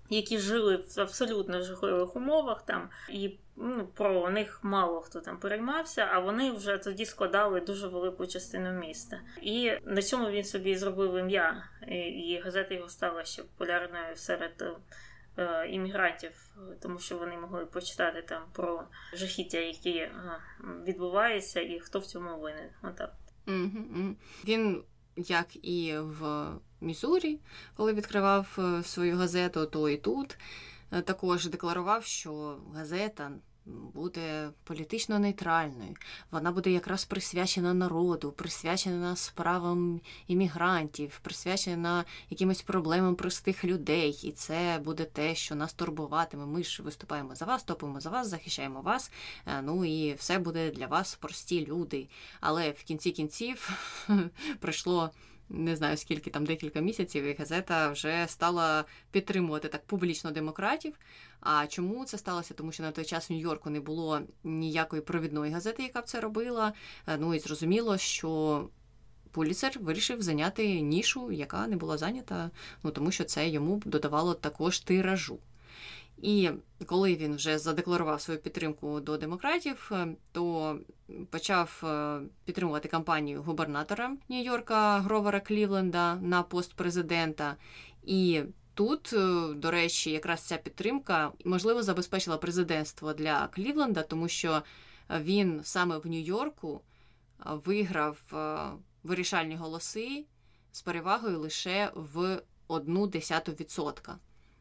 [0.09, 6.07] Які жили в абсолютно жахливих умовах там, і ну, про них мало хто там переймався,
[6.11, 9.19] а вони вже тоді складали дуже велику частину міста.
[9.41, 14.75] І на цьому він собі зробив ім'я, і газета його стала ще популярною серед Е,
[15.69, 16.49] іммігрантів,
[16.81, 20.11] тому що вони могли почитати там про жахіття, які е,
[20.87, 22.69] відбуваються, і хто в цьому винен.
[22.83, 23.13] Отак.
[24.45, 24.83] Він,
[25.15, 26.47] як і в
[26.81, 27.39] Мізурі,
[27.75, 30.37] коли відкривав е, свою газету, то і тут
[31.05, 33.31] також декларував, що газета
[33.65, 35.95] буде політично нейтральною.
[36.31, 44.19] Вона буде якраз присвячена народу, присвячена справам іммігрантів, присвячена якимось проблемам простих людей.
[44.23, 46.45] І це буде те, що нас турбуватиме.
[46.45, 49.11] Ми ж виступаємо за вас, топимо за вас, захищаємо вас.
[49.45, 52.07] Е, ну і все буде для вас прості люди.
[52.41, 53.69] Але в кінці кінців
[54.59, 55.11] пройшло
[55.49, 60.93] не знаю скільки там декілька місяців, і газета вже стала підтримувати так публічно демократів.
[61.39, 62.53] А чому це сталося?
[62.53, 66.19] Тому що на той час в Нью-Йорку не було ніякої провідної газети, яка б це
[66.19, 66.73] робила.
[67.07, 68.69] Е, ну і зрозуміло, що.
[69.31, 72.51] Пуліцер вирішив зайняти нішу, яка не була зайнята,
[72.83, 75.39] ну тому що це йому додавало також тиражу.
[76.21, 76.49] І
[76.85, 80.77] коли він вже задекларував свою підтримку до демократів, е, то
[81.29, 87.55] почав е, підтримувати кампанію губернатора Нью-Йорка Гровера Клівленда на пост президента.
[88.03, 88.41] І
[88.73, 94.61] тут, е, до речі, якраз ця підтримка можливо забезпечила президентство для Клівленда, тому що
[95.19, 96.81] він саме в Нью-Йорку
[97.45, 98.17] виграв
[99.03, 100.25] вирішальні голоси
[100.71, 104.17] з перевагою лише в одну десяту відсотка.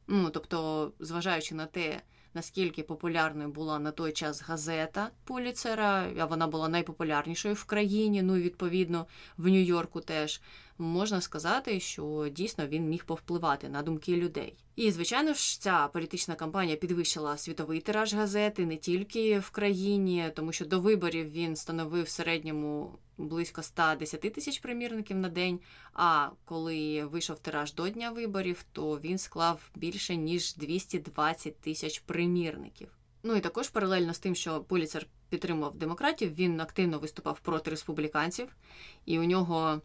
[0.06, 2.02] Ну, тобто, зважаючи на те,
[2.34, 8.36] наскільки популярною була на той час газета Пуліцера, а вона була найпопулярнішою в країні, ну
[8.36, 10.40] і відповідно в Нью-Йорку теж
[10.78, 14.54] можна сказати, що дійсно він міг повпливати на думки людей.
[14.76, 20.52] І, звичайно ж, ця політична кампанія підвищила світовий тираж газети не тільки в країні, тому
[20.52, 25.60] що до виборів він становив в середньому близько 110 тисяч примірників на день.
[25.92, 32.88] А коли вийшов тираж до дня виборів, то він склав більше ніж 220 тисяч примірників.
[33.22, 38.56] Ну і також паралельно з тим, що Поліцер підтримував демократів, він активно виступав проти республіканців,
[39.06, 39.80] і у нього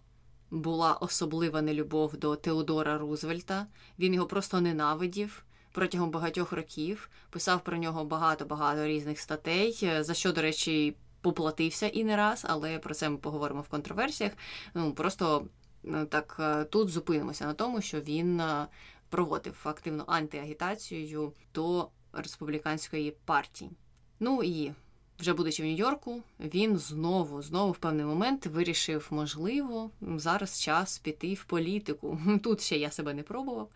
[0.51, 3.67] була особлива нелюбов до Теодора Рузвельта.
[3.99, 7.09] Він його просто ненавидів протягом багатьох років.
[7.29, 12.79] Писав про нього багато-багато різних статей, за що, до речі, поплатився і не раз, але
[12.79, 14.31] про це ми поговоримо в контроверсіях.
[14.73, 15.47] Ну просто
[15.85, 18.67] е, так е, тут зупинимося на тому, що він е,
[19.09, 23.71] проводив активну антиагітацію до республіканської партії.
[24.19, 24.71] Ну і
[25.19, 31.33] вже будучи в Нью-Йорку, він знову, знову в певний момент вирішив, можливо, зараз час піти
[31.33, 32.19] в політику.
[32.43, 33.69] Тут ще я себе не пробував.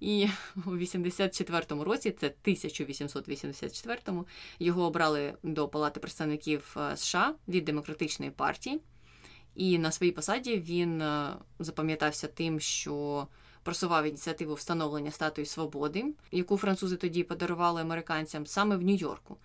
[0.00, 0.28] І
[0.66, 4.26] у 84-му році, це 1884-му,
[4.58, 8.80] його обрали до Палати представників е, США від демократичної партії.
[9.54, 13.26] І на своїй посаді він е, запам'ятався тим, що
[13.62, 19.36] просував ініціативу встановлення статуї свободи, яку французи тоді подарували американцям саме в Нью-Йорку.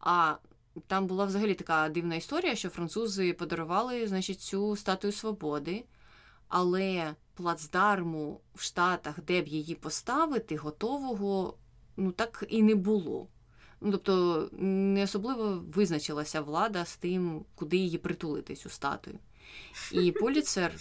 [0.00, 0.34] А
[0.86, 5.84] там була взагалі така дивна історія, що французи подарували значить, цю статую свободи,
[6.48, 11.54] але плацдарму в Штатах, де б її поставити, готового
[11.96, 13.28] ну так і не було.
[13.80, 19.18] Ну, Тобто не особливо визначилася влада з тим, куди її притулити, цю статую.
[19.92, 20.74] І Поліцер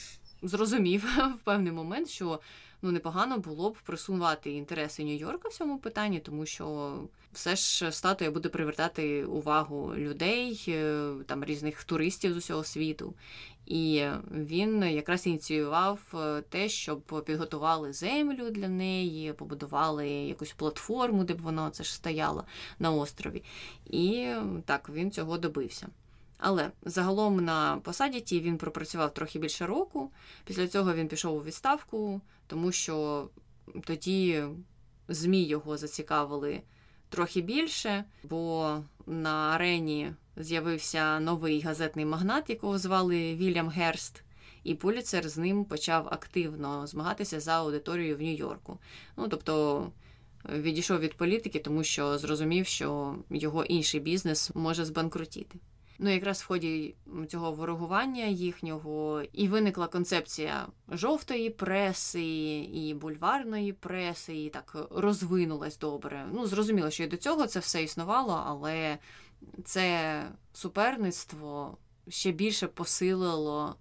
[0.44, 1.06] зрозумів
[1.42, 2.40] в певний момент, що
[2.82, 6.98] ну непогано було б просувати інтереси Нью-Йорка в цьому питанні, тому що
[7.34, 13.13] все ж статуя буде привертати увагу людей, е, там різних туристів з усього світу.
[13.66, 21.34] І він якраз ініціював е, те, щоб підготували землю для неї, побудували якусь платформу, де
[21.34, 22.44] б воно це ж стояло
[22.80, 23.44] на острові.
[23.86, 24.34] І
[24.66, 25.88] так він цього добився.
[26.38, 30.12] Але загалом на посаді ті він пропрацював трохи більше року.
[30.45, 33.28] Після цього він пішов у відставку, тому що
[33.86, 34.43] тоді
[35.08, 36.62] ЗМІ його зацікавили
[37.10, 44.23] трохи більше, бо на арені з'явився новий газетний магнат, якого звали Вільям Герст.
[44.63, 48.78] І Поліцер з ним почав активно змагатися за аудиторією в Нью-Йорку.
[49.17, 49.88] Ну тобто
[50.50, 55.60] відійшов від політики, тому що зрозумів, що його інший бізнес може збанкрутіти.
[56.00, 56.96] Ну, якраз в ході
[57.28, 62.24] цього ворогування їхнього і виникла концепція жовтої преси
[62.74, 66.28] і бульварної преси, і так розвинулась добре.
[66.34, 68.98] Ну, зрозуміло, що і до цього це все існувало, але
[69.66, 73.76] це суперництво ще більше посилило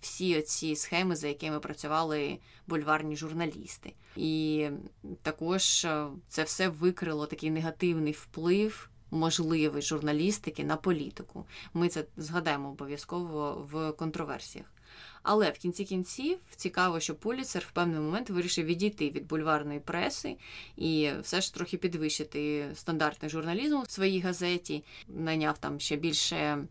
[0.00, 3.94] всі ці схеми, за якими працювали бульварні журналісти.
[4.16, 4.68] І
[5.22, 5.86] також
[6.28, 11.44] це все викрило такий негативний вплив можливий журналістики на політику.
[11.74, 14.66] Ми це згадаємо обов'язково в контроверсіях.
[15.22, 20.36] Але в кінці кінців цікаво, що Пуліцер в певний момент вирішив відійти від бульварної преси
[20.76, 26.64] і все ж трохи підвищити стандартний журналізм в своїй газеті, найняв там ще більше.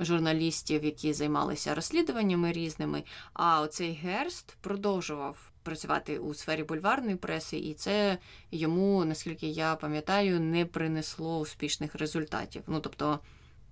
[0.00, 7.74] Журналістів, які займалися розслідуваннями різними, а оцей Герст продовжував працювати у сфері бульварної преси, і
[7.74, 8.18] це
[8.50, 12.62] йому, наскільки я пам'ятаю, не принесло успішних результатів.
[12.66, 13.18] Ну тобто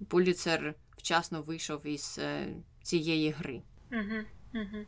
[0.09, 2.47] Пуліцер вчасно вийшов із е,
[2.83, 3.63] цієї гри.
[3.93, 4.85] Угу, угу.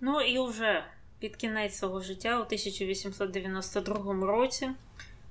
[0.00, 0.84] Ну і вже
[1.18, 4.70] під кінець свого життя у 1892 році.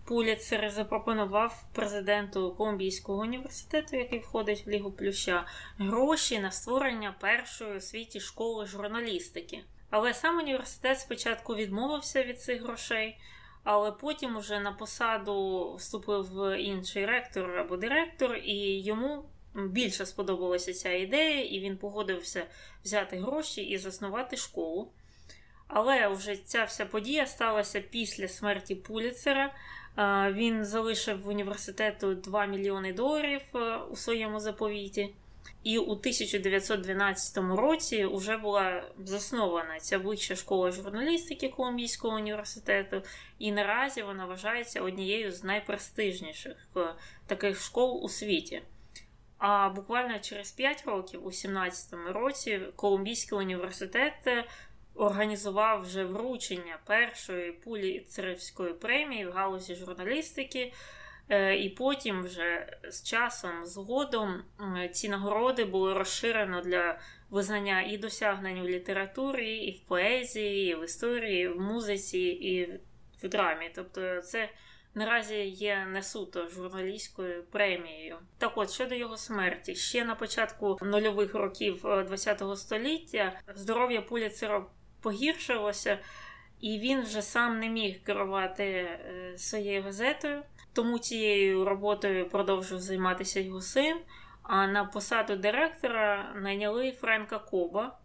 [0.05, 5.45] Пуліцер запропонував президенту Колумбійського університету, який входить в Лігу Плюща,
[5.77, 9.63] гроші на створення першої у світі школи журналістики.
[9.89, 13.17] Але сам університет спочатку відмовився від цих грошей,
[13.63, 20.91] але потім уже на посаду вступив інший ректор або директор, і йому більше сподобалася ця
[20.91, 22.45] ідея, і він погодився
[22.83, 24.91] взяти гроші і заснувати школу.
[25.67, 29.53] Але вже ця вся подія сталася після смерті Пуліцера.
[30.31, 35.09] Він залишив університету 2 мільйони доларів е, у своєму заповіті.
[35.63, 43.01] І у 1912 році вже була заснована ця вища школа журналістики Колумбійського університету,
[43.39, 46.79] і наразі вона вважається однією з найпрестижніших е,
[47.27, 48.61] таких школ у світі.
[49.37, 54.45] А буквально через 5 років, у 17 році, Колумбійський університет е,
[54.95, 60.73] організував вже вручення першої пуліцерівської премії в галузі журналістики.
[61.29, 64.43] Е, і потім, вже з часом, згодом,
[64.91, 70.83] ці нагороди були розширено для визнання і досягнень у літературі, і в поезії, і в
[70.83, 72.79] історії, і в музиці, і
[73.23, 73.71] в драмі.
[73.75, 74.49] Тобто, це
[74.95, 78.17] наразі є не суто журналістською премією.
[78.37, 84.65] Так от щодо його смерті, ще на початку нульових років ХХ е, століття здоров'я Пуліцера
[85.05, 85.99] погіршилося,
[86.61, 90.43] і він вже сам не міг керувати е, своєю газетою.
[90.73, 93.97] Тому цією роботою продовжив займатися його син.
[94.43, 97.97] А на посаду директора найняли Френка Коба.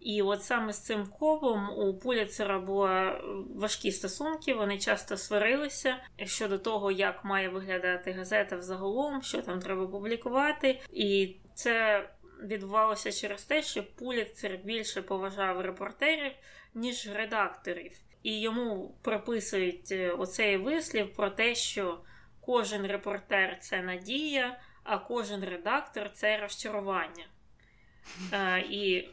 [0.00, 3.20] І от саме з цим кобом у Пуліцера були
[3.54, 9.86] важкі стосунки, вони часто сварилися щодо того, як має виглядати газета взагалом, що там треба
[9.86, 10.80] публікувати.
[10.92, 12.08] І це
[12.42, 16.32] відбувалося через те, що Пуліцер більше поважав репортерів,
[16.74, 17.92] ніж редакторів
[18.26, 22.00] і йому приписують е, оцей вислів про те, що
[22.40, 27.26] кожен репортер це надія, а кожен редактор це розчарування.
[28.30, 28.80] А, і...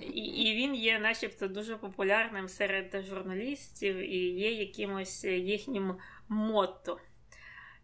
[0.00, 5.96] і і, він є, начебто, дуже популярним серед журналістів і є якимось їхнім
[6.28, 6.98] мотто.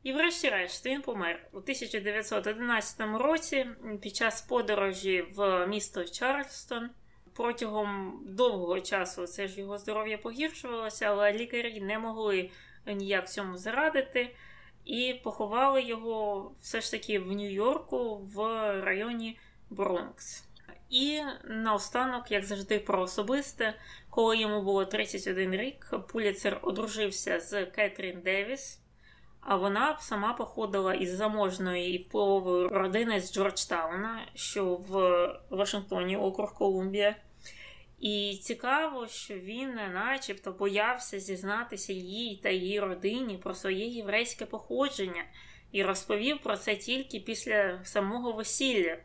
[0.03, 3.67] І, врешті-решт, він помер у 1911 році
[4.01, 6.91] під час подорожі в місто Чарльстон.
[7.35, 12.51] Протягом довгого часу це ж його здоров'я погіршувалося, але лікарі не могли
[12.87, 14.35] ніяк цьому зарадити.
[14.85, 18.39] І поховали його все ж таки в Нью-Йорку в
[18.81, 19.39] районі
[19.71, 20.45] Бронкс.
[20.91, 23.75] І наостанок, як завжди, про особисте,
[24.11, 28.81] коли йому було 31 рік, Пуліцер одружився з Кетрін Девіс,
[29.43, 36.55] а вона сама походила із заможної і впливової родини з Джорджтауна, що в Вашингтоні, округ
[36.55, 37.17] Колумбія.
[38.01, 45.25] І цікаво, що він, начебто, боявся зізнатися їй та її родині про своє єврейське походження
[45.73, 48.97] і розповів про це тільки після самого весілля.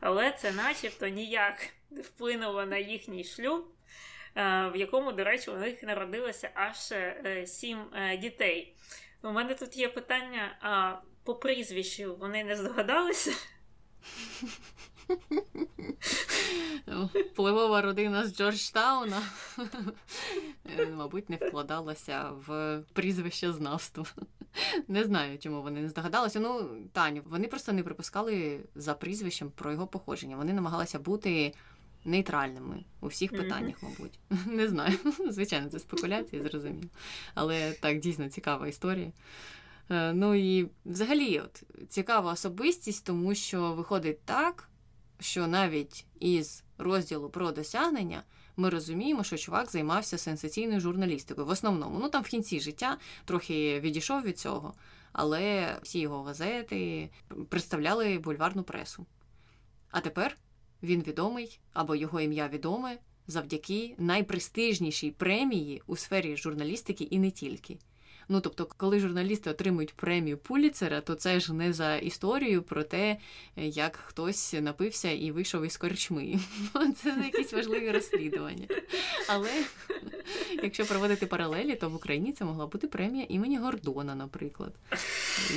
[0.00, 3.64] Але це, начебто, ніяк не вплинуло на їхній шлюб,
[4.36, 8.74] е, в якому, до речі, у них народилося аж е, сім е, дітей.
[9.22, 10.94] У мене тут є питання а
[11.24, 13.32] по прізвищу вони не здогадалися?
[17.14, 19.22] Впливова родина з Джорджтауна,
[20.96, 24.06] мабуть, не вкладалася в прізвище знавство.
[24.88, 26.40] Не знаю, чому вони не здогадалися.
[26.40, 30.36] Ну, Таню, вони просто не припускали за прізвищем про його походження.
[30.36, 31.54] Вони намагалися бути
[32.06, 34.18] нейтральними у всіх питаннях, мабуть.
[34.46, 34.98] Не знаю.
[35.30, 36.88] Звичайно, це спекуляції, зрозуміло.
[37.34, 39.12] Але так, дійсно цікава історія.
[39.90, 44.68] Е, ну і взагалі, от цікава особистість, тому що виходить так,
[45.20, 48.22] що навіть із розділу про досягнення
[48.56, 51.46] ми розуміємо, що чувак займався сенсаційною журналістикою.
[51.46, 54.74] В основному, ну там в кінці життя трохи відійшов від цього,
[55.12, 57.10] але всі його газети
[57.48, 59.06] представляли бульварну пресу.
[59.90, 60.36] А тепер
[60.82, 67.78] він відомий або його ім'я відоме завдяки найпрестижнішій премії у сфері журналістики і не тільки.
[68.28, 73.16] Ну тобто, коли журналісти отримують премію Пуліцера, то це ж не за історію про те,
[73.56, 76.38] як хтось напився і вийшов із корчми.
[76.96, 78.66] Це якісь важливі розслідування.
[79.28, 79.50] Але
[80.62, 84.74] якщо проводити паралелі, то в Україні це могла бути премія імені Гордона, наприклад.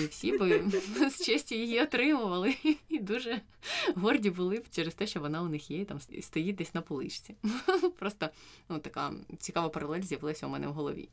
[0.02, 0.64] І всі би
[1.10, 2.56] з честю її отримували
[2.90, 3.42] і дуже
[3.96, 7.36] горді були б через те, що вона у них є, там стоїть десь на поличці.
[8.00, 8.30] Просто
[8.70, 11.10] ну, така цікава паралель з'явилася у мене в голові.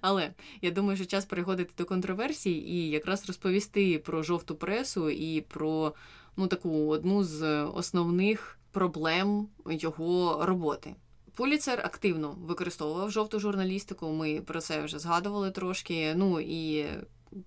[0.00, 5.40] Але я думаю, що час переходити до контроверсій і якраз розповісти про жовту пресу і
[5.40, 5.94] про
[6.36, 10.94] ну, таку одну з основних проблем його роботи.
[11.34, 14.08] Пуліцер активно використовував жовту журналістику.
[14.08, 16.14] Ми про це вже згадували трошки.
[16.14, 16.86] Ну і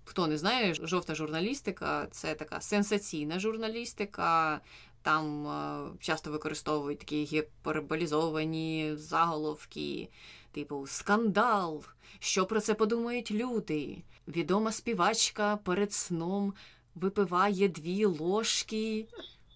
[0.04, 4.62] хто не знає, жовта журналістика це така сенсаційна журналістика.
[5.02, 10.10] Там е, часто використовують такі гіперболізовані заголовки,
[10.54, 11.84] типу скандал,
[12.20, 13.98] що про це подумають люди?
[14.28, 16.54] Відома співачка перед сном
[16.96, 19.08] випиває дві ложки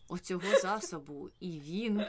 [0.08, 2.02] оцього засобу, і він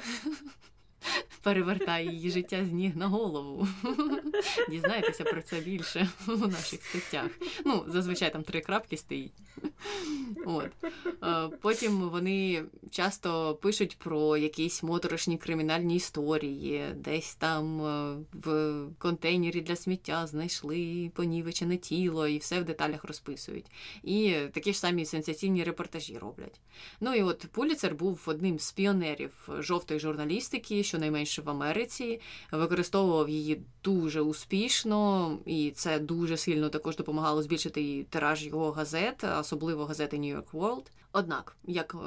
[1.42, 3.68] перевертає її життя з ніг на голову.
[4.68, 7.30] Дізнайтеся про це більше у наших статтях.
[7.64, 9.32] Ну, зазвичай там три крапки стоїть.
[10.46, 10.70] От.
[11.60, 19.76] Потім вони часто пишуть про якісь моторошні кримінальні історії, десь там е, в контейнері для
[19.76, 23.66] сміття знайшли понівечене тіло і все в деталях розписують.
[24.02, 26.60] І такі ж самі сенсаційні репортажі роблять.
[27.00, 32.20] Ну і от Пуліцер був одним з піонерів жовтої журналістики щонайменше в Америці,
[32.52, 39.84] використовував її дуже успішно, і це дуже сильно також допомагало збільшити тираж його газет, особливо
[39.84, 40.84] газети New York World.
[41.12, 41.98] Однак, як е,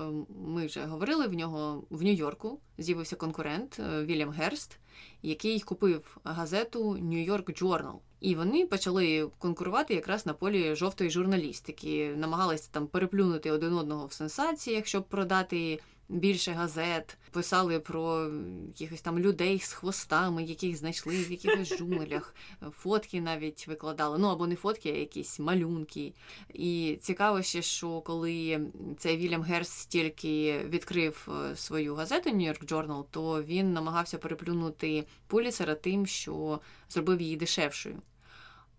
[0.47, 4.79] ми вже говорили, в нього в Нью-Йорку з'явився конкурент е, Вільям Герст,
[5.21, 7.95] який купив газету New York Journal.
[8.19, 14.13] І вони почали конкурувати якраз на полі жовтої журналістики, намагалися там переплюнути один одного в
[14.13, 15.79] сенсаціях, щоб продати
[16.11, 18.31] більше газет, писали про
[18.67, 22.35] якихось там людей з хвостами, яких знайшли в якихось джунглях,
[22.71, 24.17] фотки навіть викладали.
[24.17, 26.13] Ну або не фотки, а якісь малюнки.
[26.53, 28.61] І цікаво ще, що коли
[28.97, 35.05] цей Вільям Герс тільки відкрив е, свою газету New York Journal, то він намагався переплюнути
[35.27, 36.59] Пуліцера тим, що
[36.89, 38.01] зробив її дешевшою.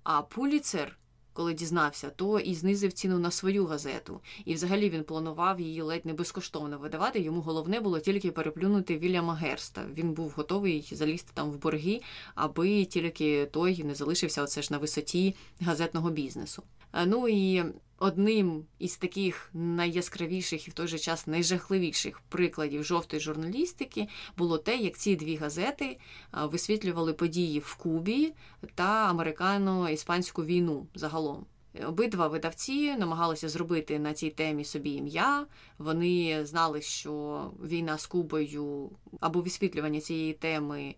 [0.02, 0.98] А Пуліцер
[1.32, 4.20] коли дізнався, то і знизив ціну на свою газету.
[4.44, 7.20] І взагалі він планував її ледь не безкоштовно видавати.
[7.20, 9.84] Йому головне було тільки переплюнути Вільяма Герста.
[9.94, 12.00] Він був готовий залізти там в борги,
[12.34, 16.62] аби тільки той не залишився оце ж на висоті газетного бізнесу.
[16.92, 17.64] Е, ну і
[18.02, 24.76] одним із таких найяскравіших і в той же час найжахливіших прикладів жовтої журналістики було те,
[24.76, 25.98] як ці дві газети е,
[26.46, 28.32] висвітлювали події в Кубі
[28.74, 31.46] та американо-іспанську війну загалом.
[31.86, 35.46] Обидва видавці намагалися зробити на цій темі собі ім'я.
[35.78, 38.90] Вони знали, що війна з Кубою
[39.20, 40.94] або висвітлювання цієї теми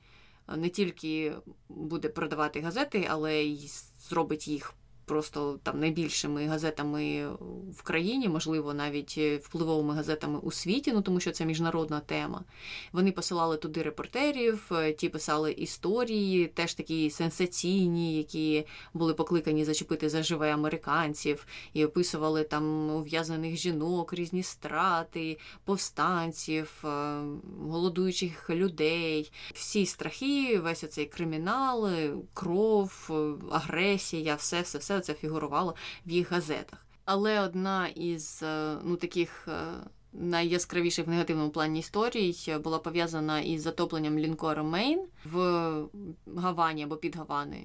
[0.57, 1.33] не тільки
[1.69, 3.71] буде продавати газети, але й
[4.09, 4.75] зробить їх
[5.05, 7.29] просто там найбільшими газетами
[7.77, 12.45] в країні, можливо, навіть впливовими газетами у світі, ну тому що це міжнародна тема.
[12.93, 20.09] Вони посилали туди репортерів, е, ті писали історії, теж такі сенсаційні, які були покликані зачепити
[20.09, 27.21] заживе американців, і описували там ув'язаних жінок, різні страти, повстанців, е,
[27.61, 31.91] голодуючих людей, всі страхи, весь оцей кримінал,
[32.35, 33.11] кров,
[33.51, 35.75] агресія, все, все, все все це фігурувало
[36.07, 36.87] в їх газетах.
[37.05, 39.67] Але одна із е, ну, таких е,
[40.13, 45.37] найяскравіших в негативному плані історій була пов'язана із затопленням лінкора Мейн в
[46.37, 47.65] Гавані або під Гаваною.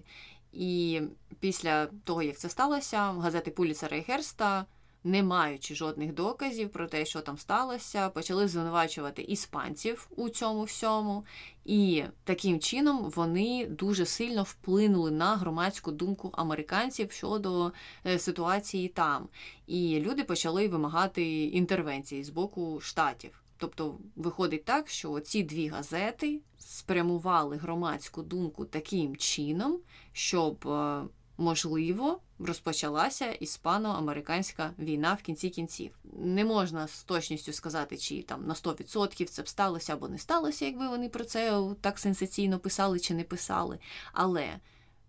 [0.54, 1.02] І
[1.40, 4.66] після того, як це сталося, газети Пуліцера і Херста
[5.04, 11.26] не маючи жодних доказів про те, що там сталося, почали звинувачувати іспанців у цьому всьому,
[11.66, 17.72] і таким чином вони дуже сильно вплинули на громадську думку американців щодо
[18.06, 19.28] е, ситуації там.
[19.68, 23.44] І люди почали вимагати інтервенції з боку штатів.
[23.58, 29.80] Тобто виходить так, що ці дві газети спрямували громадську думку таким чином,
[30.12, 31.04] щоб е,
[31.38, 35.92] можливо, розпочалася іспано-американська війна в кінці кінців.
[36.14, 40.66] Не можна з точністю сказати, чи там на 100% це б сталося або не сталося,
[40.66, 43.80] якби вони про це так сенсаційно писали чи не писали.
[44.14, 44.60] Але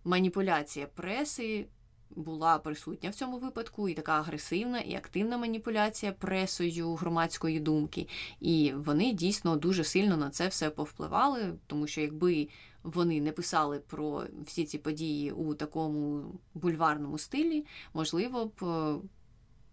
[0.03, 1.65] маніпуляція преси.
[2.15, 8.07] Була присутня в цьому випадку і така агресивна і активна маніпуляція пресою громадської думки,
[8.39, 12.47] і вони дійсно дуже сильно на це все повпливали, тому що якби
[12.83, 16.23] вони не писали про всі ці події у такому
[16.53, 18.95] бульварному стилі, можливо б е,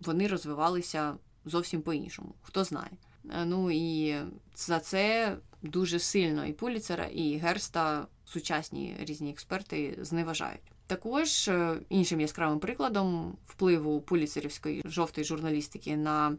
[0.01, 2.35] вони розвивалися зовсім по-іншому.
[2.43, 2.91] Хто знає.
[3.31, 4.17] Е, ну і
[4.57, 10.73] за це дуже сильно і Пуліцера, і Герста сучасні різні експерти зневажають.
[10.87, 16.37] Також е, іншим яскравим прикладом впливу пуліцерівської жовтої журналістики на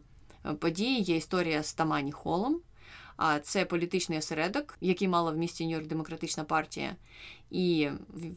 [0.58, 2.60] події є історія з Тамані Холом.
[3.22, 6.96] А це політичний осередок, який мала в місті Нью-Йорк демократична партія,
[7.50, 7.88] і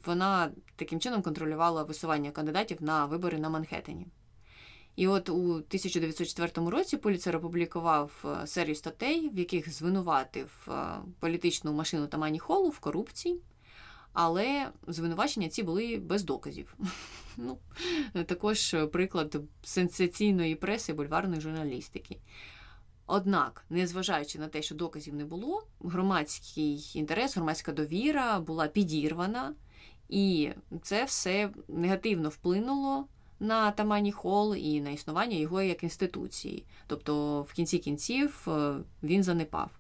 [0.06, 4.08] вона таким чином контролювала висування кандидатів на вибори на Манхеттені.
[4.96, 10.72] І от у 1904 році Поліцер опублікував е, серію статей, в яких звинуватив е,
[11.20, 13.40] політичну машину Тамані Холу в корупції,
[14.14, 16.76] але звинувачення ці були без доказів.
[17.38, 17.58] Ну,
[18.26, 22.18] Також приклад сенсаційної преси бульварної журналістики.
[23.16, 29.54] Однак, незважаючи на те, що доказів не було, громадський інтерес, громадська довіра була підірвана,
[30.10, 30.52] і
[30.82, 33.08] це все негативно вплинуло
[33.40, 36.66] на Тамані Хол і на існування його як інституції.
[36.88, 39.72] Тобто, в кінці кінців е, він занепав.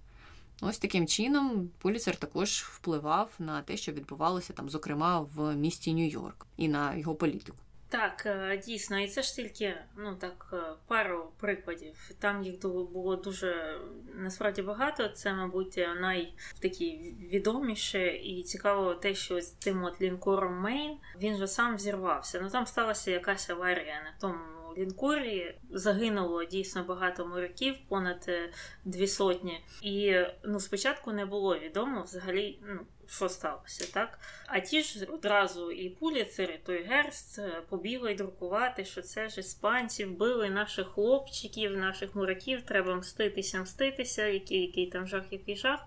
[0.61, 6.45] Ось таким чином Пуліцер також впливав на те, що відбувалося там, зокрема в місті Нью-Йорк,
[6.57, 7.57] і на його політику.
[7.93, 12.11] Так, е, дійсно, і це ж тільки ну так е, пару прикладів.
[12.19, 13.79] Там їх було дуже
[14.15, 15.07] насправді багато.
[15.07, 21.47] Це, мабуть, найтакі відоміше і цікаво те, що з тим от лінкором Мейн він же
[21.47, 22.39] сам взірвався.
[22.43, 25.55] Ну там сталася якась аварія на тому лінкорі.
[25.71, 28.49] Загинуло дійсно багато моряків, понад е,
[28.85, 29.63] дві сотні.
[29.81, 32.59] І ну спочатку не було відомо взагалі.
[32.67, 34.19] ну, що сталося, так?
[34.47, 39.39] А ті ж одразу і Пуліцер, і той Герст е, побігли друкувати, що це ж
[39.39, 45.79] іспанці вбили наших хлопчиків, наших моряків, треба мститися, мститися, який який там жах, який жах.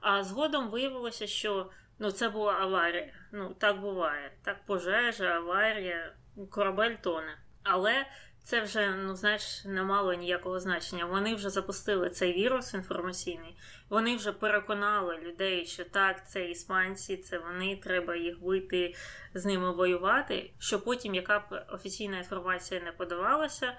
[0.00, 3.12] А згодом виявилося, що ну, це була аварія.
[3.32, 4.32] Ну, так буває.
[4.44, 6.12] Так, пожежа, аварія,
[6.50, 7.38] корабель тоне.
[7.62, 8.06] Але
[8.48, 11.04] це вже, ну знаєш, не мало ніякого значення.
[11.04, 13.56] Вони вже запустили цей вірус інформаційний,
[13.88, 18.94] вони вже переконали людей, що так, це іспанці, це вони, треба їх вийти
[19.34, 20.50] з ними воювати.
[20.58, 23.74] Що потім, яка б офіційна інформація не подавалася,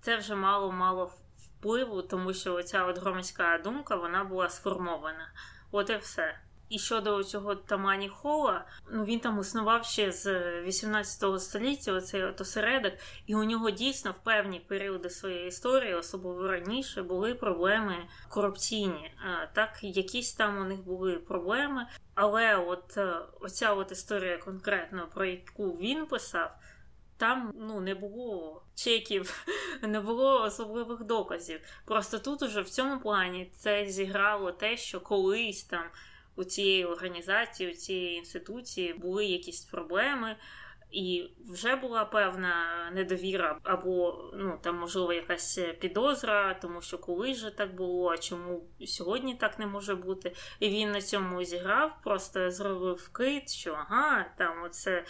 [0.00, 5.32] це вже мало-мало впливу, тому що оця от громадська думка вона була сформована.
[5.70, 6.38] От і все.
[6.72, 12.40] І щодо цього Тамані Хола, ну він там існував ще з 18 століття, оцей от
[12.40, 12.92] осередок,
[13.26, 17.96] і у нього дійсно в певні періоди своєї історії, особливо раніше, були проблеми
[18.28, 19.14] корупційні.
[19.52, 25.24] Так, якісь там у них були проблеми, але от е, оця от історія конкретно про
[25.24, 26.50] яку він писав.
[27.16, 29.46] Там ну не було чеків,
[29.82, 31.60] не було особливих доказів.
[31.84, 35.84] Просто тут уже в цьому плані це зіграло те, що колись там
[36.36, 40.36] у цієї організації, у цієї інституції були якісь проблеми.
[40.92, 47.50] І вже була певна недовіра, або ну там можливо якась підозра, тому що коли ж
[47.50, 50.32] так було, а чому сьогодні так не може бути.
[50.60, 55.04] І він на цьому зіграв, просто зробив кит, що ага, там оце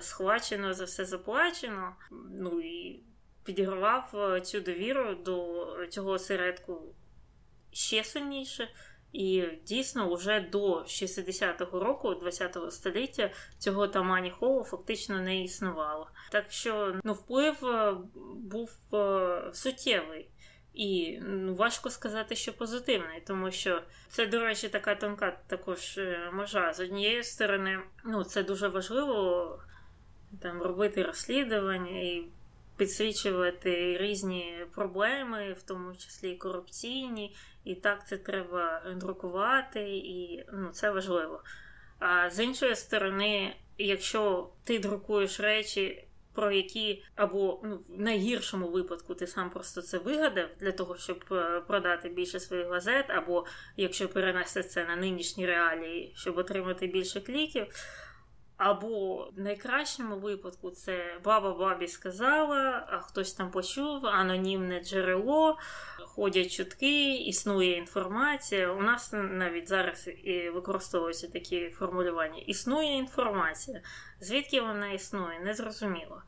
[0.00, 1.96] схвачено за все заплачено.
[2.30, 3.02] Ну і
[3.44, 6.94] підігравав цю довіру до цього осередку
[7.72, 8.68] ще сильніше.
[9.16, 16.10] І дійсно, вже до 60-го року, 20-го століття, цього Тамані Холу фактично не існувало.
[16.30, 17.96] Так що ну, вплив е,
[18.34, 20.28] був е, суттєвий.
[20.74, 26.30] І ну, важко сказати, що позитивний, тому що це, до речі, така тонка також е,
[26.32, 26.72] межа.
[26.72, 29.58] З однієї сторони, ну це дуже важливо
[30.42, 32.28] там робити розслідування і
[32.76, 40.68] підсвічувати різні проблеми, в тому числі і корупційні, і так це треба друкувати, і ну,
[40.72, 41.42] це важливо.
[41.98, 46.06] А з іншої сторони, якщо ти друкуєш речі,
[46.36, 51.24] про які або ну, в найгіршому випадку ти сам просто це вигадав для того, щоб
[51.32, 53.46] е, продати більше своїх газет, або
[53.76, 57.66] якщо перенести це на нинішні реалії, щоб отримати більше кліків.
[58.56, 65.58] Або в найкращому випадку це баба бабі сказала, а хтось там почув, анонімне джерело,
[65.98, 68.72] ходять чутки, існує інформація.
[68.72, 72.38] У нас навіть зараз і використовуються такі формулювання.
[72.38, 73.82] Існує інформація.
[74.20, 76.22] Звідки вона існує, незрозуміло.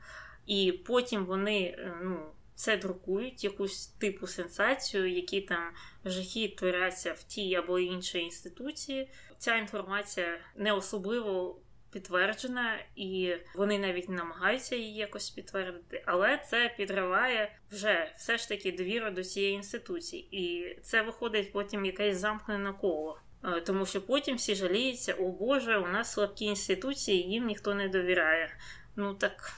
[0.47, 5.71] І потім вони е, ну, це друкують, якусь типу сенсацію, які там
[6.05, 9.11] жахи творяться в тій або іншій інституції.
[9.39, 11.61] Ця інформація не особливо
[11.91, 18.73] підтверджена, і вони навіть намагаються її якось підтвердити, але це підриває вже все ж таки
[18.73, 23.21] довіру до цієї інституції, і це виходить потім якесь замкнене коло.
[23.45, 27.89] Е, тому що потім всі жаліються, о Боже, у нас слабкі інституції, їм ніхто не
[27.89, 28.51] довіряє.
[28.97, 29.53] Ну так.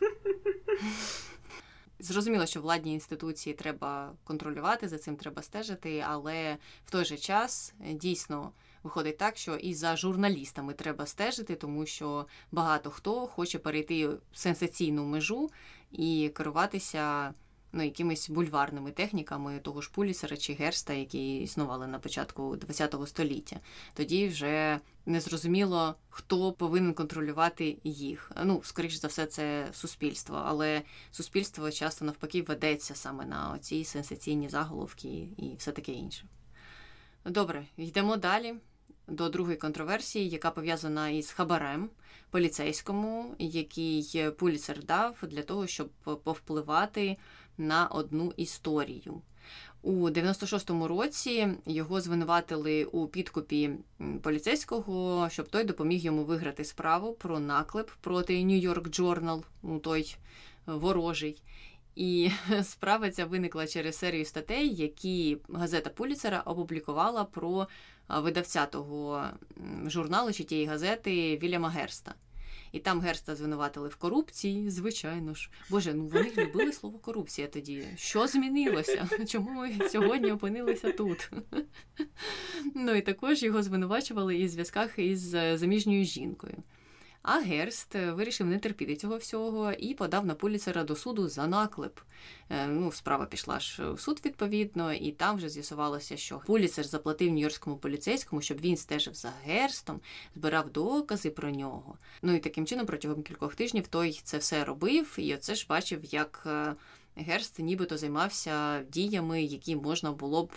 [1.98, 6.56] Зрозуміло, що владні інституції треба контролювати, за цим треба стежити, але
[6.86, 8.52] в той же час дійсно
[8.84, 15.04] виходить так, що і за журналістами треба стежити, тому що багато хто хоче перейти сенсаційну
[15.04, 15.50] межу
[15.92, 17.34] і керуватися
[17.74, 23.60] ну, якимись бульварними техніками того ж Пулісера чи Герста, які існували на початку ХХ століття.
[23.94, 28.32] Тоді вже незрозуміло, хто повинен контролювати їх.
[28.44, 34.48] Ну, скоріш за все, це суспільство, але суспільство часто навпаки ведеться саме на ці сенсаційні
[34.48, 36.24] заголовки і все таке інше.
[37.24, 38.54] Добре, йдемо далі
[39.08, 41.90] до другої контроверсії, яка пов'язана із хабарем
[42.30, 45.88] поліцейському, який Пуліцер дав для того, щоб
[46.24, 47.16] повпливати
[47.58, 49.22] на одну історію.
[49.82, 53.70] У 96-му році його звинуватили у підкупі
[54.22, 60.16] поліцейського, щоб той допоміг йому виграти справу про наклеп проти Нью-Йорк Джорнал, ну той
[60.66, 61.42] ворожий.
[61.94, 62.30] І
[62.62, 67.68] справа ця виникла через серію статей, які газета Пуліцера опублікувала про
[68.08, 69.24] видавця того
[69.86, 72.14] журналу чи тієї газети Вільяма Герста.
[72.74, 75.50] І там Герста звинуватили в корупції, звичайно ж.
[75.70, 77.84] Боже, ну вони любили слово корупція тоді.
[77.96, 79.08] Що змінилося?
[79.28, 81.30] Чому ми сьогодні опинилися тут?
[82.74, 86.62] Ну і також його звинувачували і в зв'язках із е, заміжньою жінкою.
[87.26, 91.46] А Герст е, вирішив не терпіти цього всього і подав на Пуліцера до суду за
[91.46, 92.00] наклеп.
[92.50, 97.32] Е, ну, Справа пішла ж в суд відповідно, і там вже з'ясувалося, що Пуліцер заплатив
[97.32, 100.00] нью-йоркському поліцейському, щоб він стежив за Герстом,
[100.34, 101.98] збирав докази про нього.
[102.22, 106.04] Ну і таким чином протягом кількох тижнів той це все робив, і оце ж бачив,
[106.04, 106.74] як е,
[107.16, 110.52] Герст нібито займався діями, які можна було б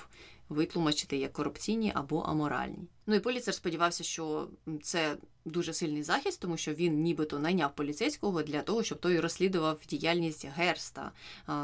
[0.49, 2.87] витлумачити як корупційні або аморальні.
[3.09, 4.47] Ну і поліцер сподівався, що
[4.81, 9.79] це дуже сильний захист, тому що він нібито найняв поліцейського для того, щоб той розслідував
[9.89, 11.11] діяльність Герста,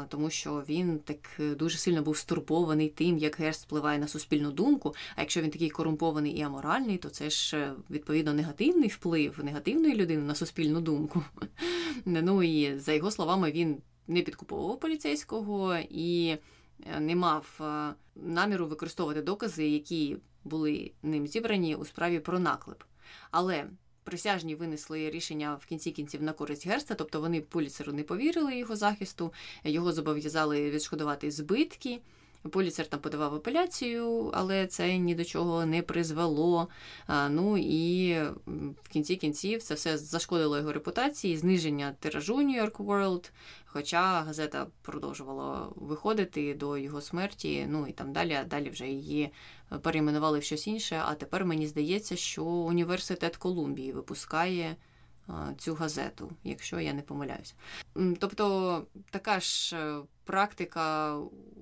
[0.08, 4.52] тому що він так е, дуже сильно був стурбований тим, як Герст впливає на суспільну
[4.52, 4.94] думку.
[5.16, 9.94] А якщо він такий корумпований і аморальний, то це ж е, відповідно негативний вплив негативної
[9.94, 11.24] людини на суспільну думку.
[12.04, 13.76] Ну і за його словами, він
[14.08, 16.36] не підкуповував поліцейського і.
[16.96, 17.60] Е, не мав
[18.16, 22.84] наміру використовувати докази, які були ним зібрані у справі про наклеп.
[23.30, 23.66] Але
[24.04, 28.76] присяжні винесли рішення в кінці кінців на користь Герста, тобто вони поліцеру не повірили його
[28.76, 29.32] захисту,
[29.64, 32.00] його зобов'язали відшкодувати збитки.
[32.50, 36.68] Поліцер там подавав апеляцію, але це ні до чого не призвело.
[37.30, 38.18] Ну і
[38.82, 43.30] в кінці кінців це все зашкодило його репутації, зниження тиражу New York World,
[43.74, 47.66] Хоча газета продовжувала виходити до його смерті.
[47.68, 49.32] Ну і там далі, далі вже її
[49.82, 51.02] перейменували в щось інше.
[51.04, 54.76] А тепер мені здається, що університет Колумбії випускає
[55.58, 57.54] цю газету, якщо я не помиляюся.
[58.18, 61.16] Тобто така ж е, практика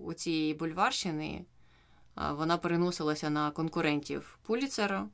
[0.05, 1.45] у цієї бульварщини
[2.31, 5.09] вона переносилася на конкурентів Пуліцера,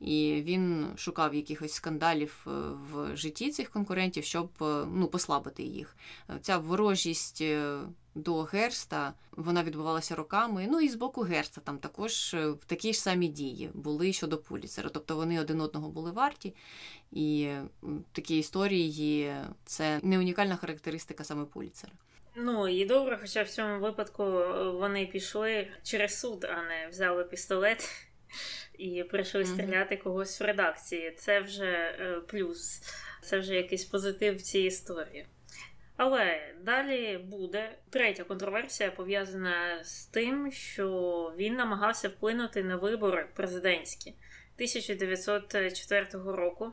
[0.00, 2.50] і він шукав якихось скандалів е,
[2.92, 5.96] в житті цих конкурентів, щоб е, ну, послабити їх.
[6.40, 7.42] Ця ворожість
[8.16, 10.66] до Герста вона відбувалася роками.
[10.70, 14.90] Ну і з боку Герста там також е, такі ж самі дії були щодо Пуліцера.
[14.92, 16.54] Тобто вони один одного були варті.
[17.12, 17.50] І
[18.12, 19.34] такі історії
[19.64, 21.92] це не унікальна характеристика саме Пуліцера.
[22.36, 27.24] Ну і добре, хоча в цьому випадку е, вони пішли через суд, а не взяли
[27.24, 27.90] пістолет
[28.78, 29.54] і прийшли mm-hmm.
[29.54, 31.14] стріляти когось в редакції.
[31.18, 32.82] Це вже е, плюс,
[33.22, 35.26] це вже якийсь позитив в цій історії.
[35.96, 44.10] Але далі буде третя контроверсія пов'язана з тим, що він намагався вплинути на вибори президентські
[44.10, 46.72] 1904 року.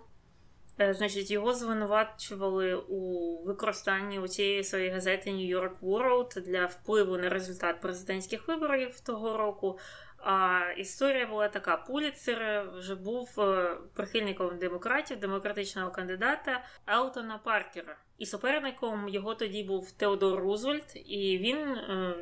[0.80, 7.18] Е, значить, його звинувачували у використанні у цієї своєї газети New York World для впливу
[7.18, 9.80] на результат президентських виборів того року.
[10.26, 13.40] А історія була така: Пуліцер вже був
[13.94, 17.98] прихильником демократів, демократичного кандидата Елтона Паркера.
[18.18, 22.16] І суперником його тоді був Теодор Рузвельт, і він е,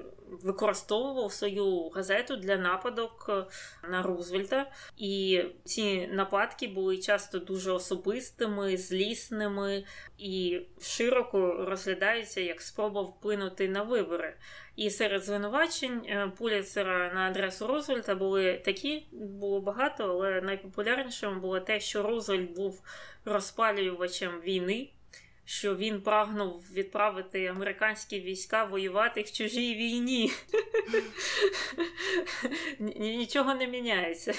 [0.43, 3.45] використовував свою газету для нападок е,
[3.89, 4.71] на Рузвельта.
[4.97, 9.83] І ці нападки були часто дуже особистими, злісними
[10.17, 14.35] і широко розглядаються як спроба вплинути на вибори.
[14.81, 21.59] І серед звинувачень е, Пуліцера на адресу Рузвельта були такі, було багато, але найпопулярнішим було
[21.59, 22.81] те, що Рузвельт був
[23.25, 24.89] розпалювачем війни
[25.45, 30.31] що він прагнув відправити американські війська воювати в чужій війні.
[32.99, 34.33] Нічого не міняється.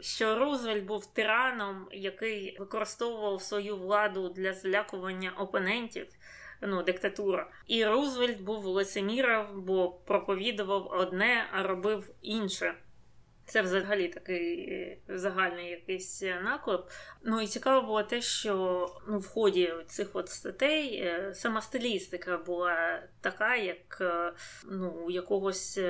[0.00, 6.06] Що Рузвельт був тираном, який використовував свою владу для залякування опонентів.
[6.62, 7.50] Ну, диктатура.
[7.66, 12.74] І Рузвельт був лицеміром, бо проповідував одне, а робив інше.
[13.48, 16.88] Це взагалі такий е, загальний якийсь е, наклеп.
[17.24, 22.38] Ну і цікаво було те, що ну, в ході цих от статей е, сама стилістика
[22.38, 24.02] була така, як
[24.70, 25.80] ну, у якогось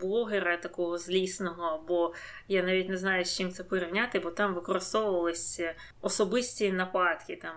[0.00, 2.14] блогера такого злісного, або
[2.48, 7.54] я навіть не знаю, з чим це порівняти, бо там використовувалися особисті нападки, там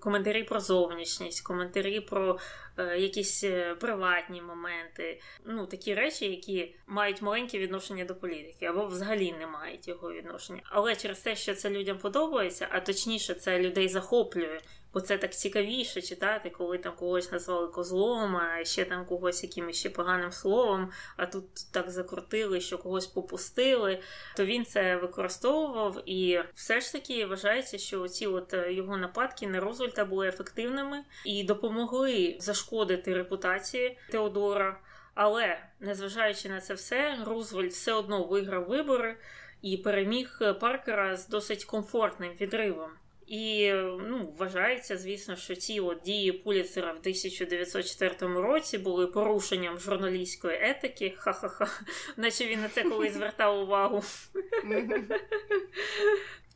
[0.00, 2.38] коментарі про зовнішність, коментарі про
[2.78, 3.44] якісь
[3.80, 5.20] приватні моменти.
[5.44, 10.62] Ну, такі речі, які мають маленьке відношення до політики, або взагалі не мають його відношення.
[10.64, 14.60] Але через те, що це людям подобається, а точніше, це людей захоплює,
[14.94, 19.76] бо це так цікавіше читати, коли там когось назвали козлом, а ще там когось якимось
[19.76, 24.00] ще поганим словом, а тут так закрутили, що когось попустили,
[24.36, 29.46] то він це використовував і все ж таки вважається, що ці от е, його нападки
[29.46, 34.80] на Рузвельта були ефективними і допомогли зашкодити репутації Теодора.
[35.14, 39.16] Але незважаючи на це все, Рузвельт все одно виграв вибори
[39.62, 42.90] і переміг Паркера з досить комфортним відривом.
[43.30, 43.72] І
[44.08, 51.14] ну, вважається, звісно, що ці от дії Пуліцера в 1904 році були порушенням журналістської етики.
[51.16, 51.68] Ха-ха-ха,
[52.16, 54.02] наче він на це колись звертав увагу.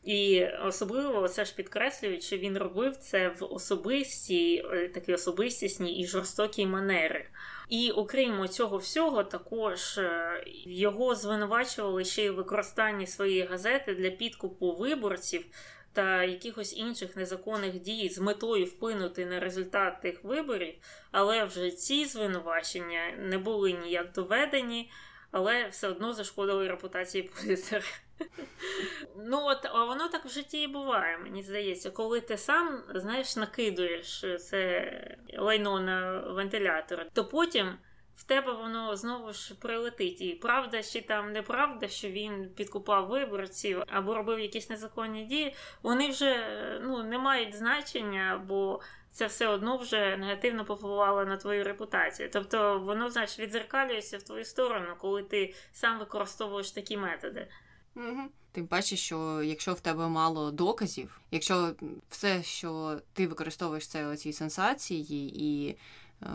[0.04, 6.06] І особливо це ж підкреслюють, що він робив це в особистій, е, такі особистісні і
[6.06, 7.26] жорстокій манери.
[7.68, 14.72] І окрім цього всього, також е, його звинувачували ще й використанні своєї газети для підкупу
[14.72, 15.44] виборців.
[15.94, 20.74] Та якихось інших незаконних дій з метою вплинути на результат тих виборів,
[21.10, 24.90] але вже ці звинувачення не були ніяк доведені,
[25.30, 27.84] але все одно зашкодили репутації Пуліцера.
[29.26, 33.36] Ну, от, а воно так в житті і буває, мені здається, коли ти сам, знаєш,
[33.36, 34.90] накидуєш це
[35.38, 37.78] лайно на вентилятор, то потім.
[38.16, 40.20] В тебе воно знову ж прилетить.
[40.20, 46.08] І правда чи там неправда, що він підкупав виборців або робив якісь незаконні дії, вони
[46.08, 46.46] вже
[46.82, 52.28] ну, не мають значення, бо це все одно вже негативно попливало на твою репутацію.
[52.32, 57.48] Тобто воно, знаєш, відзеркалюється в твою сторону, коли ти сам використовуєш такі методи.
[57.96, 58.20] Угу.
[58.52, 61.74] Тим паче, що якщо в тебе мало доказів, якщо
[62.10, 65.74] все, що ти використовуєш, це оці сенсації і е,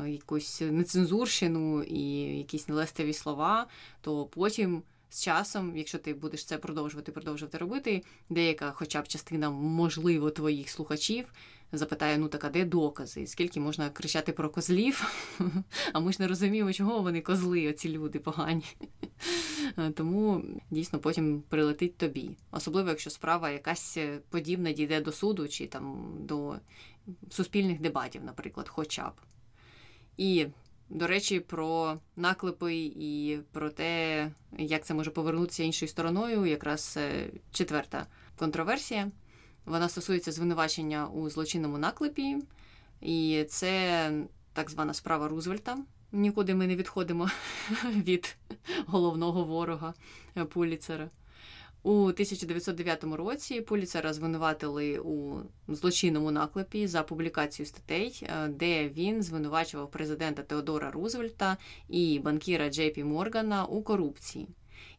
[0.07, 2.01] якусь нецензурщину і
[2.38, 3.67] якісь нелестиві слова,
[4.01, 4.84] то потім.
[5.11, 10.69] З часом, якщо ти будеш це продовжувати продовжувати робити, деяка, хоча б частина, можливо, твоїх
[10.69, 11.34] слухачів
[11.71, 13.27] запитає: ну так, а де докази?
[13.27, 15.13] Скільки можна кричати про козлів?
[15.93, 18.65] А ми ж не розуміємо, чого вони козли, оці люди погані.
[19.95, 22.38] Тому дійсно потім прилетить тобі.
[22.51, 23.97] Особливо, якщо справа якась
[24.30, 26.55] подібна дійде до суду чи там до
[27.30, 29.13] суспільних дебатів, наприклад, хоча б.
[30.20, 30.47] І
[30.89, 37.30] до речі, про наклепи і про те, як це може повернутися іншою стороною, якраз е,
[37.51, 38.05] четверта
[38.36, 39.11] контроверсія.
[39.65, 42.38] Вона стосується звинувачення у злочинному наклепі,
[43.01, 44.11] і це
[44.53, 45.78] так звана справа Рузвельта.
[46.11, 47.30] Нікуди ми не відходимо
[47.84, 48.36] від
[48.86, 49.93] головного ворога
[50.49, 51.09] Пуліцера.
[51.84, 59.91] У 1909 році Пуліцера звинуватили у злочинному наклепі за публікацію статей, е, де він звинувачував
[59.91, 61.57] президента Теодора Рузвельта
[61.89, 64.47] і банкіра Джейпі Моргана у корупції.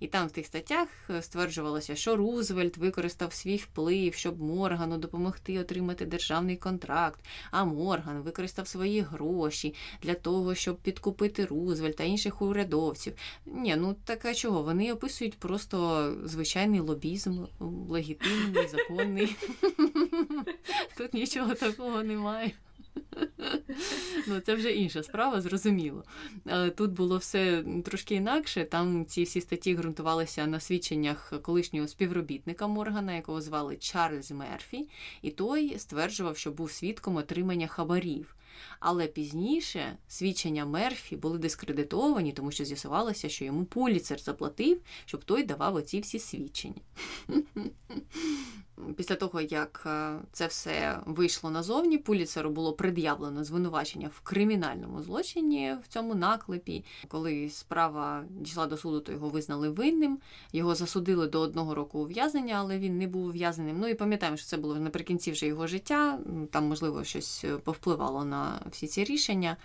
[0.01, 5.59] І там в тих статтях е, стверджувалося, що Рузвельт використав свій вплив, щоб Моргану допомогти
[5.59, 7.21] отримати державний контракт.
[7.51, 13.13] А Морган використав свої гроші для того, щоб підкупити Рузвельта та інших урядовців.
[13.47, 14.63] Ні, ну таке чого?
[14.63, 17.45] Вони описують просто звичайний лобізм,
[17.89, 19.37] легітимний, законний.
[20.97, 22.53] Тут нічого такого немає.
[24.27, 26.05] Ну, Це вже інша справа, зрозуміло.
[26.77, 28.65] Тут було все трошки інакше.
[28.65, 34.89] Там ці всі статті ґрунтувалися на свідченнях колишнього співробітника Моргана, якого звали Чарльз Мерфі,
[35.23, 38.37] і той стверджував, що був свідком отримання хабарів.
[38.81, 45.43] Але пізніше свідчення Мерфі були дискредитовані, тому що з'ясувалося, що йому Пуліцер заплатив, щоб той
[45.43, 46.81] давав оці всі свідчення.
[48.97, 55.77] Після того, як е, це все вийшло назовні, Пуліцеру було пред'явлено звинувачення в кримінальному злочині
[55.85, 56.85] в цьому наклепі.
[57.09, 60.19] Коли справа дійшла до суду, то його визнали винним.
[60.53, 63.77] Його засудили до одного року ув'язнення, але він не був ув'язненим.
[63.81, 66.19] Ну і пам'ятаємо, що це було наприкінці вже його життя.
[66.51, 69.57] Там, можливо, щось повпливало на всі ці рішення.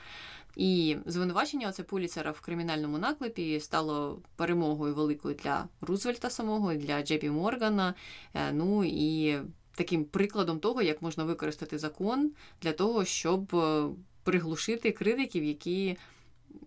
[0.56, 7.30] І звинувачення оце Пуліцера в кримінальному наклепі стало перемогою великою для Рузвельта самого, для Джепі
[7.30, 7.93] Моргана.
[8.34, 9.38] Е, ну і
[9.76, 12.32] таким прикладом того, як можна використати закон
[12.62, 13.89] для того, щоб е,
[14.24, 15.97] приглушити критиків, які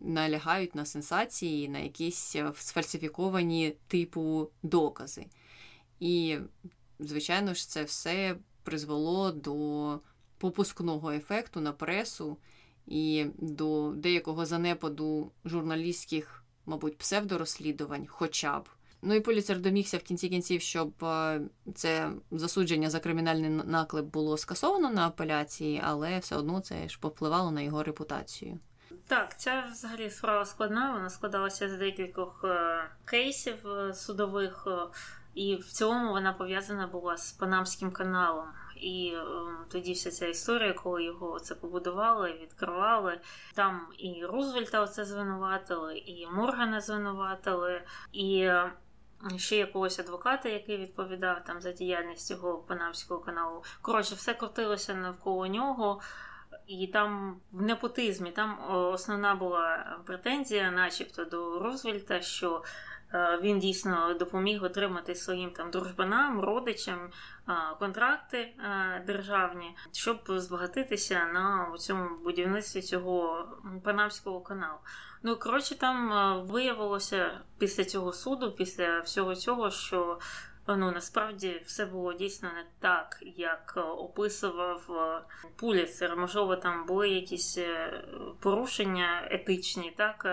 [0.01, 5.27] налягають на сенсації, на якісь е, сфальсифіковані типу докази.
[6.01, 6.39] І,
[7.01, 9.99] звичайно ж, це все призвело до
[10.39, 12.39] попускного ефекту на пресу
[12.89, 18.69] і до деякого занепаду журналістських, мабуть, псевдорозслідувань, хоча б.
[19.03, 21.41] Ну і поліцер домігся в кінці кінців, щоб е,
[21.75, 27.51] це засудження за кримінальний наклеп було скасовано на апеляції, але все одно це ж попливало
[27.51, 28.59] на його репутацію.
[29.07, 30.93] Так, ця взагалі справа складна.
[30.93, 34.67] Вона складалася з декількох е, кейсів е, судових,
[35.35, 38.47] і в цілому вона пов'язана була з Панамським каналом.
[38.81, 39.25] І е,
[39.71, 43.21] тоді вся ця історія, коли його це побудували, відкривали.
[43.55, 48.73] Там і Рузвельта оце звинуватили, і Моргана звинуватили, і е,
[49.37, 53.63] ще якогось адвоката, який відповідав там за діяльність цього Панамського каналу.
[53.83, 56.01] Коротше, все крутилося навколо нього.
[56.67, 62.63] І там в непотизмі там основна була претензія, начебто, до Рузвельта, що Е,
[63.43, 66.99] він дійсно допоміг отримати своїм там дружбанам, родичам
[67.49, 68.55] е, контракти е,
[69.07, 73.47] державні, щоб збагатитися на цьому будівництві цього
[73.85, 74.79] Панамського каналу.
[75.23, 76.11] Ну коротше, там
[76.47, 80.19] виявилося після цього суду, після всього цього, що
[80.69, 84.91] ну насправді все було дійсно не так, як описував
[85.57, 86.17] Пуліцер.
[86.17, 87.59] Можливо, там були якісь
[88.41, 90.27] порушення етичні, так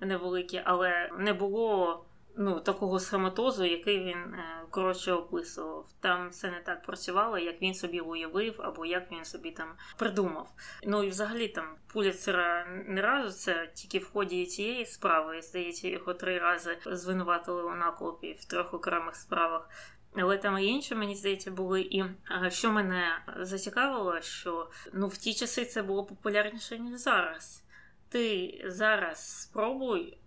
[0.00, 2.04] невеликі, але не було
[2.36, 5.86] ну, такого схематозу, який він е, коротше описував.
[6.00, 10.52] Там все не так працювало, як він собі уявив, або як він собі там придумав.
[10.86, 16.14] Ну і взагалі там Пуліцера не разу це тільки в ході цієї справи, здається, його
[16.14, 19.68] три рази звинуватили у наклопі в трьох окремих справах.
[20.16, 21.80] Але там і інші, мені здається, були.
[21.80, 23.04] І е, що мене
[23.40, 27.64] зацікавило, що ну в ті часи це було популярніше, ніж зараз.
[28.08, 30.18] Ти зараз спробуй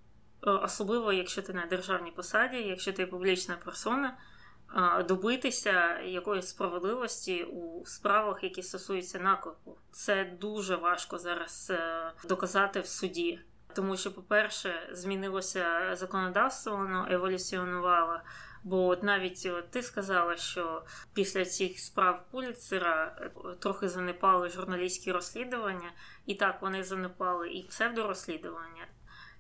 [0.42, 4.18] особливо, якщо ти на державній посаді, якщо ти публічна персона,
[5.08, 9.78] добитися якоїсь справедливості у справах, які стосуються наклепу.
[9.92, 13.40] Це дуже важко зараз е, доказати в суді.
[13.76, 18.20] Тому що, по-перше, змінилося законодавство, воно еволюціонувало.
[18.64, 20.84] Бо от навіть от ти сказала, що
[21.14, 25.92] після цих справ Пуліцера е, трохи занепали журналістські розслідування,
[26.26, 28.88] і так вони занепали і псевдорозслідування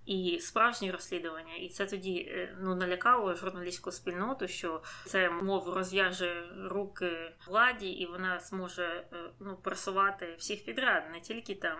[0.07, 1.55] і справжні розслідування.
[1.55, 8.05] І це тоді е, ну налякало журналістську спільноту, що це мов розв'яже руки владі, і
[8.05, 11.77] вона зможе е, ну просувати всіх підряд, не тільки там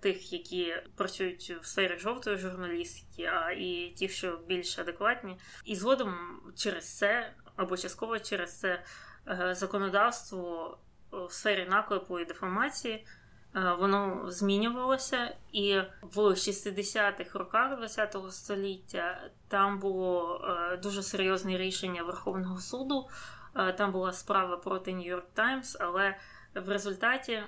[0.00, 5.38] тих, які працюють в сфері жовтої журналістики, а і ті, що більш адекватні.
[5.64, 6.16] І згодом
[6.56, 8.82] через це або частково через це
[9.28, 10.78] е, законодавство
[11.10, 13.06] в сфері наклепу і деформації.
[13.56, 22.02] Е, воно змінювалося, і в 60-х роках ХХ століття там було е, дуже серйозне рішення
[22.02, 23.08] Верховного суду.
[23.54, 26.16] Е, там була справа проти Нью-Йорк Таймс, але
[26.54, 27.42] в результаті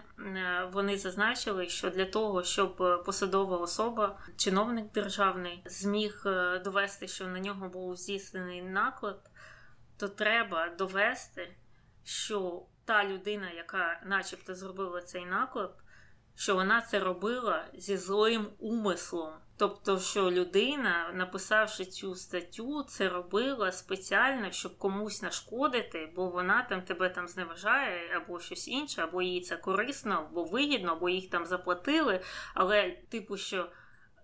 [0.72, 6.22] вони зазначили, що для того, щоб посадова особа, чиновник державний, зміг
[6.64, 9.18] довести, що на нього був здійснений наклеп,
[9.96, 11.54] то треба довести,
[12.04, 15.72] що та людина, яка, начебто, зробила цей наклеп,
[16.38, 19.32] що вона це робила зі злим умислом.
[19.56, 26.82] Тобто, що людина, написавши цю статтю, це робила спеціально, щоб комусь нашкодити, бо вона там
[26.82, 31.46] тебе там зневажає, або щось інше, або їй це корисно, або вигідно, або їх там
[31.46, 32.20] заплатили.
[32.54, 33.70] Але, типу, що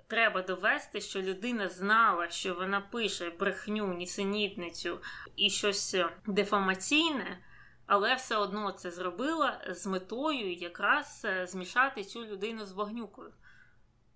[0.07, 5.01] треба довести, що людина знала, що вона пише брехню, нісенітницю
[5.37, 5.97] і щось
[6.27, 7.39] дефамаційне
[7.87, 13.33] але все одно це зробила з метою якраз е, змішати цю людину з вогнюкою.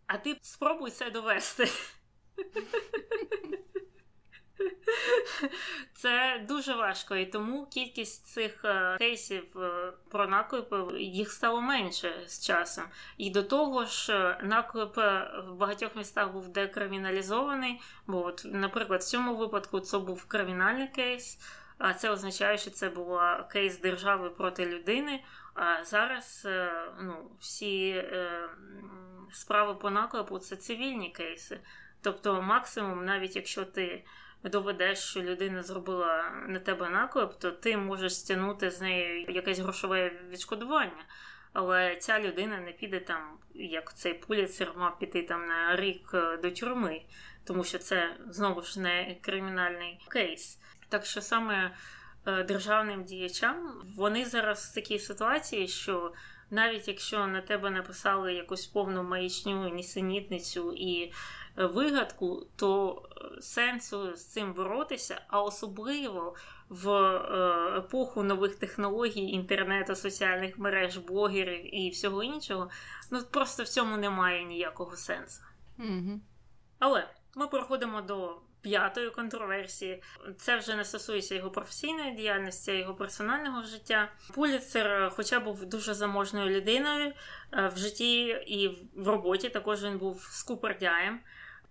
[0.07, 1.69] А ти спробуй це довести.
[5.95, 12.23] Це дуже важко, і тому кількість цих е, кейсів е, про наклепи їх стало менше
[12.27, 12.85] з часом.
[13.17, 14.97] І до того ж, наклеп
[15.49, 17.81] в багатьох містах був декриміналізований.
[18.07, 21.39] Бо, от, наприклад, в цьому випадку це був кримінальний кейс.
[21.79, 25.23] А це означає, що це була кейс держави проти людини.
[25.55, 26.73] А зараз е,
[27.03, 28.49] ну, всі е,
[29.33, 31.61] справи по наклепу це цивільні кейси.
[32.03, 34.05] Тобто, максимум, навіть якщо ти
[34.45, 40.13] доведеш, що людина зробила на тебе наклеп, то ти можеш стягнути з неї якесь грошове
[40.31, 41.05] відшкодування.
[41.53, 46.37] Але ця людина не піде там, як цей пуліцер мав піти там на рік е,
[46.37, 47.03] до тюрми,
[47.45, 50.59] тому що це знову ж не кримінальний кейс.
[50.89, 51.75] Так що саме
[52.27, 56.13] е, державним діячам вони зараз в такій ситуації, що
[56.51, 61.13] навіть якщо на тебе написали якусь повну маячню, нісенітницю і
[61.59, 66.35] е, вигадку, то е, сенсу з цим боротися, а особливо
[66.69, 66.91] в
[67.79, 72.71] епоху нових технологій, інтернету, соціальних мереж, блогерів і всього іншого,
[73.11, 75.43] ну просто в цьому немає ніякого сенсу.
[75.79, 76.21] Угу.
[76.79, 80.03] Але ми переходимо до п'ятої контроверсії.
[80.37, 84.09] Це вже не стосується його професійної діяльності, його персонального життя.
[84.35, 87.13] Пуліцер, хоча був дуже заможною людиною
[87.53, 91.21] е, в житті і в роботі, також він був скупердяєм.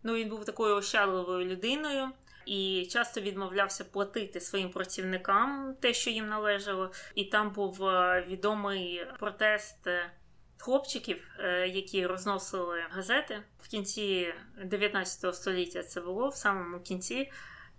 [0.03, 2.09] Ну, він був такою ощадливою людиною.
[2.45, 6.91] І часто відмовлявся платити своїм працівникам те, що їм належало.
[7.15, 10.11] І там був е, відомий протест е,
[10.57, 14.33] хлопчиків, е, які розносили газети в кінці
[14.65, 15.83] 19 століття.
[15.83, 17.31] Це було в самому кінці.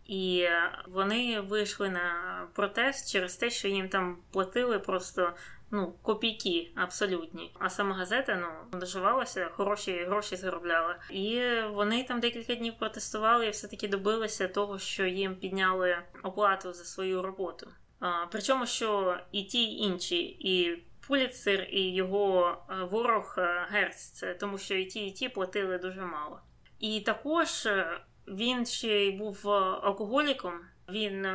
[0.07, 0.47] І
[0.87, 2.13] вони вийшли на
[2.55, 5.33] протест через те, що їм там платили просто
[5.71, 7.53] ну, копійки абсолютні.
[7.59, 10.97] А сама газета ну наживалася, хороші гроші заробляла.
[11.11, 16.85] І вони там декілька днів протестували і все-таки добилися того, що їм підняли оплату за
[16.85, 17.71] свою роботу.
[18.01, 24.25] А, Причому що і ті, і інші, і Пуліцер і його е, ворог е, Герц,
[24.41, 26.41] тому що і ті, і ті платили дуже мало.
[26.79, 29.51] І також е, він ще й був
[29.83, 30.61] алкоголіком.
[30.89, 31.27] Він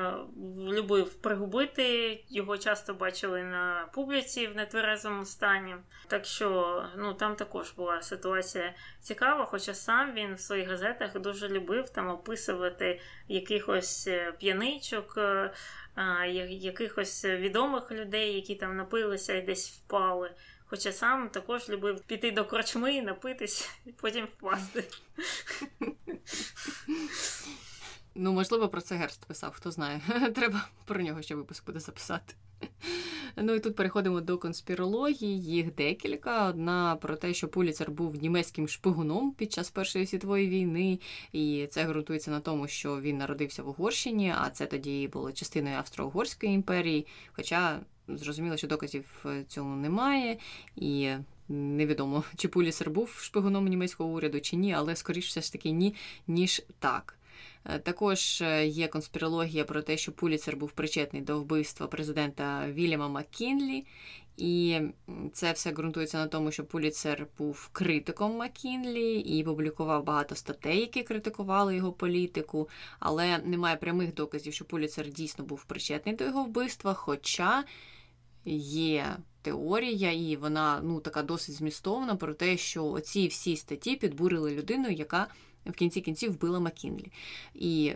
[0.57, 5.76] любив пригубити, його часто бачили на публіці в нетверезому стані.
[6.07, 11.49] Так що ну там також була ситуація цікава, хоча сам він в своїх газетах дуже
[11.49, 14.09] любив там описувати якихось
[14.39, 15.19] п'яничок,
[16.49, 20.31] якихось відомих людей, які там напилися і десь впали.
[20.65, 24.83] Хоча сам також любив піти до корчми, напитись і потім впасти.
[28.16, 30.01] Ну, можливо, про це Герст писав, хто знає.
[30.36, 32.34] Треба про нього ще випуск буде записати.
[33.36, 35.41] Ну і тут переходимо до конспірології.
[35.41, 36.47] Їх декілька.
[36.47, 40.99] Одна про те, що Пуліцер був німецьким шпигуном під час Першої світової війни,
[41.32, 45.78] і це ґрунтується на тому, що він народився в Угорщині, а це тоді було частиною
[45.78, 47.07] Австро-Угорської імперії.
[47.32, 50.38] Хоча зрозуміло, що доказів цьому немає,
[50.76, 51.11] і
[51.49, 55.95] невідомо, чи Пуліцер був шпигуном німецького уряду чи ні, але скоріш все ж таки ні,
[56.28, 57.18] ніж так.
[57.66, 63.07] Е, також е, є конспірологія про те, що Пуліцер був причетний до вбивства президента Вільяма
[63.07, 63.86] Маккінлі,
[64.38, 64.80] і
[65.34, 71.03] це все ґрунтується на тому, що Пуліцер був критиком Маккінлі і публікував багато статей, які
[71.03, 76.93] критикували його політику, але немає прямих доказів, що Пуліцер дійсно був причетний до його вбивства.
[76.93, 77.64] Хоча
[78.45, 84.55] є теорія, і вона ну така досить змістовна про те, що оці всі статті підбурили
[84.55, 85.28] людину, яка
[85.66, 87.11] в кінці кінців вбила Маккінлі.
[87.53, 87.93] І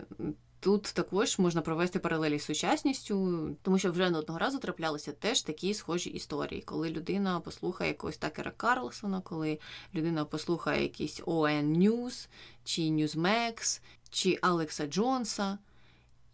[0.59, 5.41] Тут також можна провести паралелі з сучасністю, тому що вже не одного разу траплялися теж
[5.41, 9.59] такі схожі історії, коли людина послухає якогось Такера Карлсона, коли
[9.95, 12.27] людина послухає якийсь ON News,
[12.63, 15.57] чи Newsmax, чи Алекса Джонса,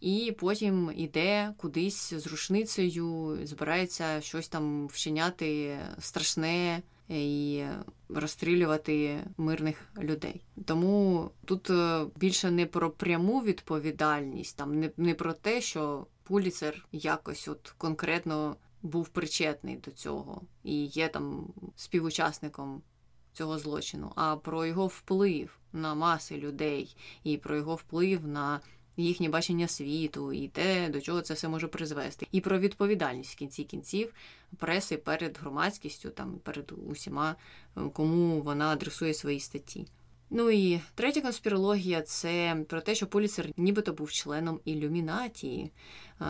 [0.00, 7.64] і потім іде кудись з рушницею, збирається щось там вчиняти страшне і
[8.08, 10.44] розстрілювати мирних людей.
[10.64, 16.86] Тому тут е, більше не про пряму відповідальність, там не, не про те, що Пуліцер
[16.92, 22.82] якось от конкретно був причетний до цього і є там співучасником
[23.32, 28.60] цього злочину, а про його вплив на маси людей і про його вплив на
[28.96, 33.36] їхнє бачення світу, і те, до чого це все може призвести, і про відповідальність в
[33.36, 34.14] кінці кінців
[34.58, 37.36] преси перед громадськістю, там перед усіма,
[37.92, 39.86] кому вона адресує свої статті.
[40.36, 45.70] Ну і третя конспірологія це про те, що Пуліцер нібито був членом ілюмінатії,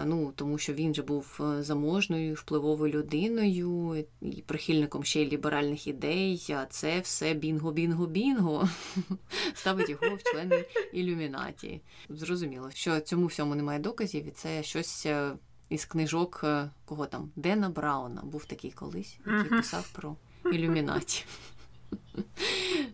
[0.05, 5.87] ну тому що він же був е, заможною, впливовою людиною і прихильником ще й ліберальних
[5.87, 6.47] ідей.
[6.51, 8.69] А це все бінго-бінго-бінго
[9.55, 11.83] ставить його в члени ілюмінатії.
[12.09, 15.07] Зрозуміло, що цьому всьому немає доказів, і це щось.
[15.07, 15.33] Е,
[15.69, 20.17] із книжок е, кого там Дена Брауна був такий колись, який писав про
[20.53, 21.25] ілюмінаті.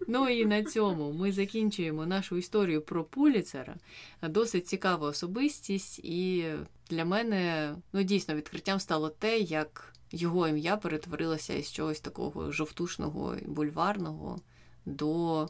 [0.09, 3.77] Ну і на цьому ми закінчуємо нашу історію про Пуліцера.
[4.23, 6.45] Досить цікава особистість, і
[6.91, 13.37] для мене ну, дійсно відкриттям стало те, як його ім'я перетворилося із чогось такого жовтушного
[13.47, 14.41] бульварного
[14.87, 15.49] до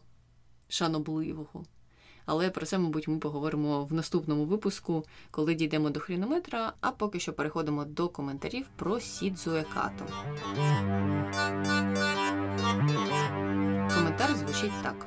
[0.69, 1.65] шанобливого.
[2.27, 7.21] Але про це, мабуть, ми поговоримо в наступному випуску, коли дійдемо до хрінометра, а поки
[7.21, 10.07] що переходимо до коментарів про Сідзу Екато.
[14.21, 15.07] Коментар звучить так.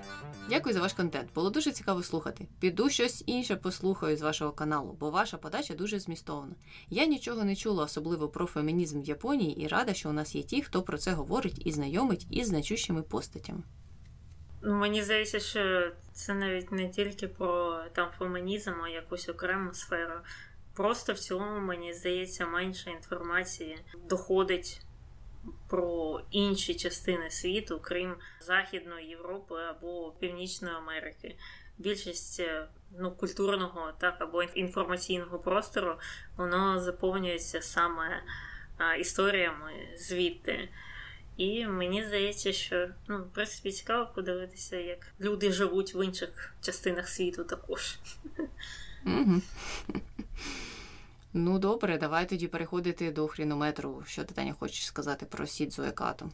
[0.49, 1.33] Дякую за ваш контент.
[1.33, 2.47] Було дуже цікаво слухати.
[2.59, 6.55] Піду щось інше послухаю з вашого каналу, бо ваша подача дуже змістовна.
[6.89, 10.43] Я нічого не чула, особливо про фемінізм в Японії, і рада, що у нас є
[10.43, 13.63] ті, хто про це говорить і знайомить із значущими постатями.
[14.61, 20.15] Ну, Мені здається, що це навіть не тільки про там фемінізм, а якусь окрему сферу.
[20.73, 24.81] Просто в цілому, мені здається, менше інформації доходить
[25.67, 31.35] про інші частини світу, крім Західної Європи або Північної Америки.
[31.77, 32.67] Більшість е,
[32.99, 35.95] ну, культурного так або інформаційного простору
[36.37, 38.23] воно заповнюється саме
[38.77, 40.69] а, історіями звідти.
[41.37, 47.07] І мені здається, що ну, в принципі цікаво подивитися, як люди живуть в інших частинах
[47.09, 47.97] світу також.
[51.35, 54.03] Ну, добре, давай тоді переходити до хрінометру.
[54.07, 56.31] Що ти Таня, хочеш сказати про Сідзу Екату?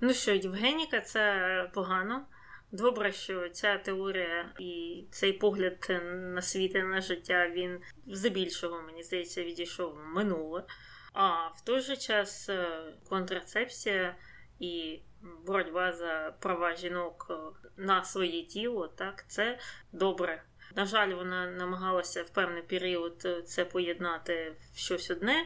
[0.00, 2.26] Ну що, Євгеніка, це погано.
[2.72, 5.86] Добре, що ця теорія і цей погляд
[6.34, 10.64] на світ і на життя він здебільшого, мені здається, відійшов в минуле.
[11.12, 12.68] А в той же час е,
[13.08, 14.16] контрацепція
[14.60, 15.00] і
[15.46, 17.34] боротьба за права жінок е,
[17.76, 19.58] на своє тіло, так, це
[19.92, 20.42] добре.
[20.76, 25.44] На жаль, вона намагалася в певний період е, це поєднати в щось одне.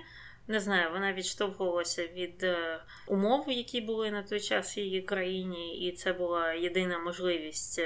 [0.48, 5.88] Не знаю, вона відштовхувалася від е, умов, які були на той час в її країні,
[5.88, 7.80] і це була єдина можливість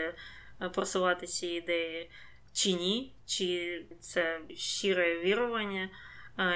[0.72, 2.11] просувати ці ідеї
[2.53, 5.91] чи ні, чи це щире вірування,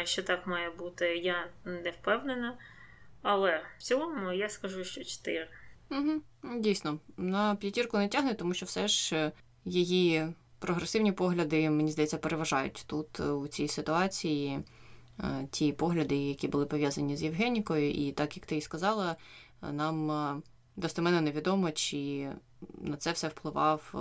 [0.04, 2.58] що так має бути, я не впевнена.
[3.22, 5.48] Але в цілому я скажу, що 4.
[5.90, 6.22] Угу.
[6.60, 9.32] Дійсно, на п'ятірку не тягне, тому що все ж е,
[9.64, 10.26] її
[10.62, 14.60] прогресивні погляди, мені здається, переважають тут е, у цій ситуації
[15.20, 17.90] е, ті погляди, які були пов'язані з Євгенікою.
[17.90, 19.16] І так як ти і сказала,
[19.72, 20.42] нам
[20.76, 22.28] достеменно невідомо, чи
[22.80, 23.94] на це все впливав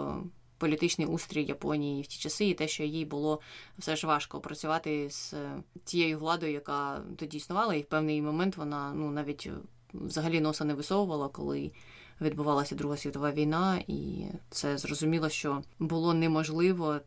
[0.58, 3.40] політичний устрій Японії в ті часи, і те, що їй було
[3.78, 5.34] все ж важко працювати з
[5.84, 9.50] тією владою, яка тоді існувала, і в певний момент вона ну навіть
[9.94, 11.72] взагалі носа не висовувала, коли
[12.22, 17.00] відбувалася Друга світова війна, і це зрозуміло, що було неможливо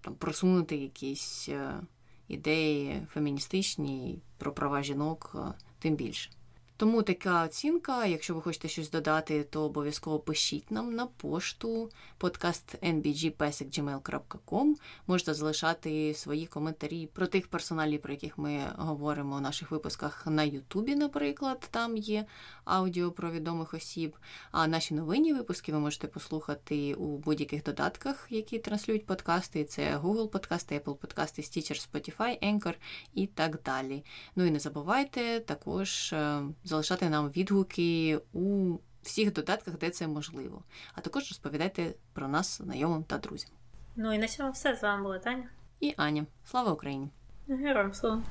[0.00, 1.80] там просунути якісь е,
[2.28, 6.30] ідеї феміністичні про права жінок, е, тим більше.
[6.78, 8.06] Тому така оцінка.
[8.06, 11.90] Якщо ви хочете щось додати, то обов'язково пишіть нам на пошту
[12.20, 14.74] podcastnbgpesic.gmail.com.
[15.06, 20.42] Можете залишати свої коментарі про тих персоналів, про яких ми говоримо в наших випусках на
[20.42, 22.26] Ютубі, наприклад, там є
[22.68, 24.16] аудіо про відомих осіб.
[24.50, 29.64] А наші новинні випуски ви можете послухати у будь-яких додатках, які транслюють подкасти.
[29.64, 32.74] Це Google подкасти, Apple подкасти, Stitcher, Spotify, Anchor
[33.14, 34.04] і так далі.
[34.36, 40.62] Ну і не забувайте також е, залишати нам відгуки у всіх додатках, де це можливо.
[40.94, 43.50] А також розповідайте про нас знайомим та друзям.
[43.96, 45.48] Ну і на цьому все з вами була Таня
[45.80, 46.26] і Аня.
[46.44, 47.08] Слава Україні!
[47.48, 48.22] Героям слава!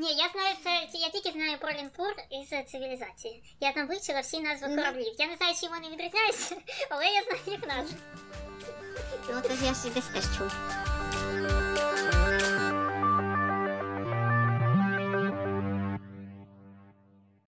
[0.00, 0.98] Ні, я знаю це.
[0.98, 3.42] Я тільки знаю про лінкор із цивілізації.
[3.60, 5.14] Я там вивчила всі назви кораблів.
[5.18, 6.56] Я не знаю, чим вони відрізняються,
[6.90, 7.96] але я знаю їх назви.
[9.34, 10.52] Ну, це ж я ж десь теж чув.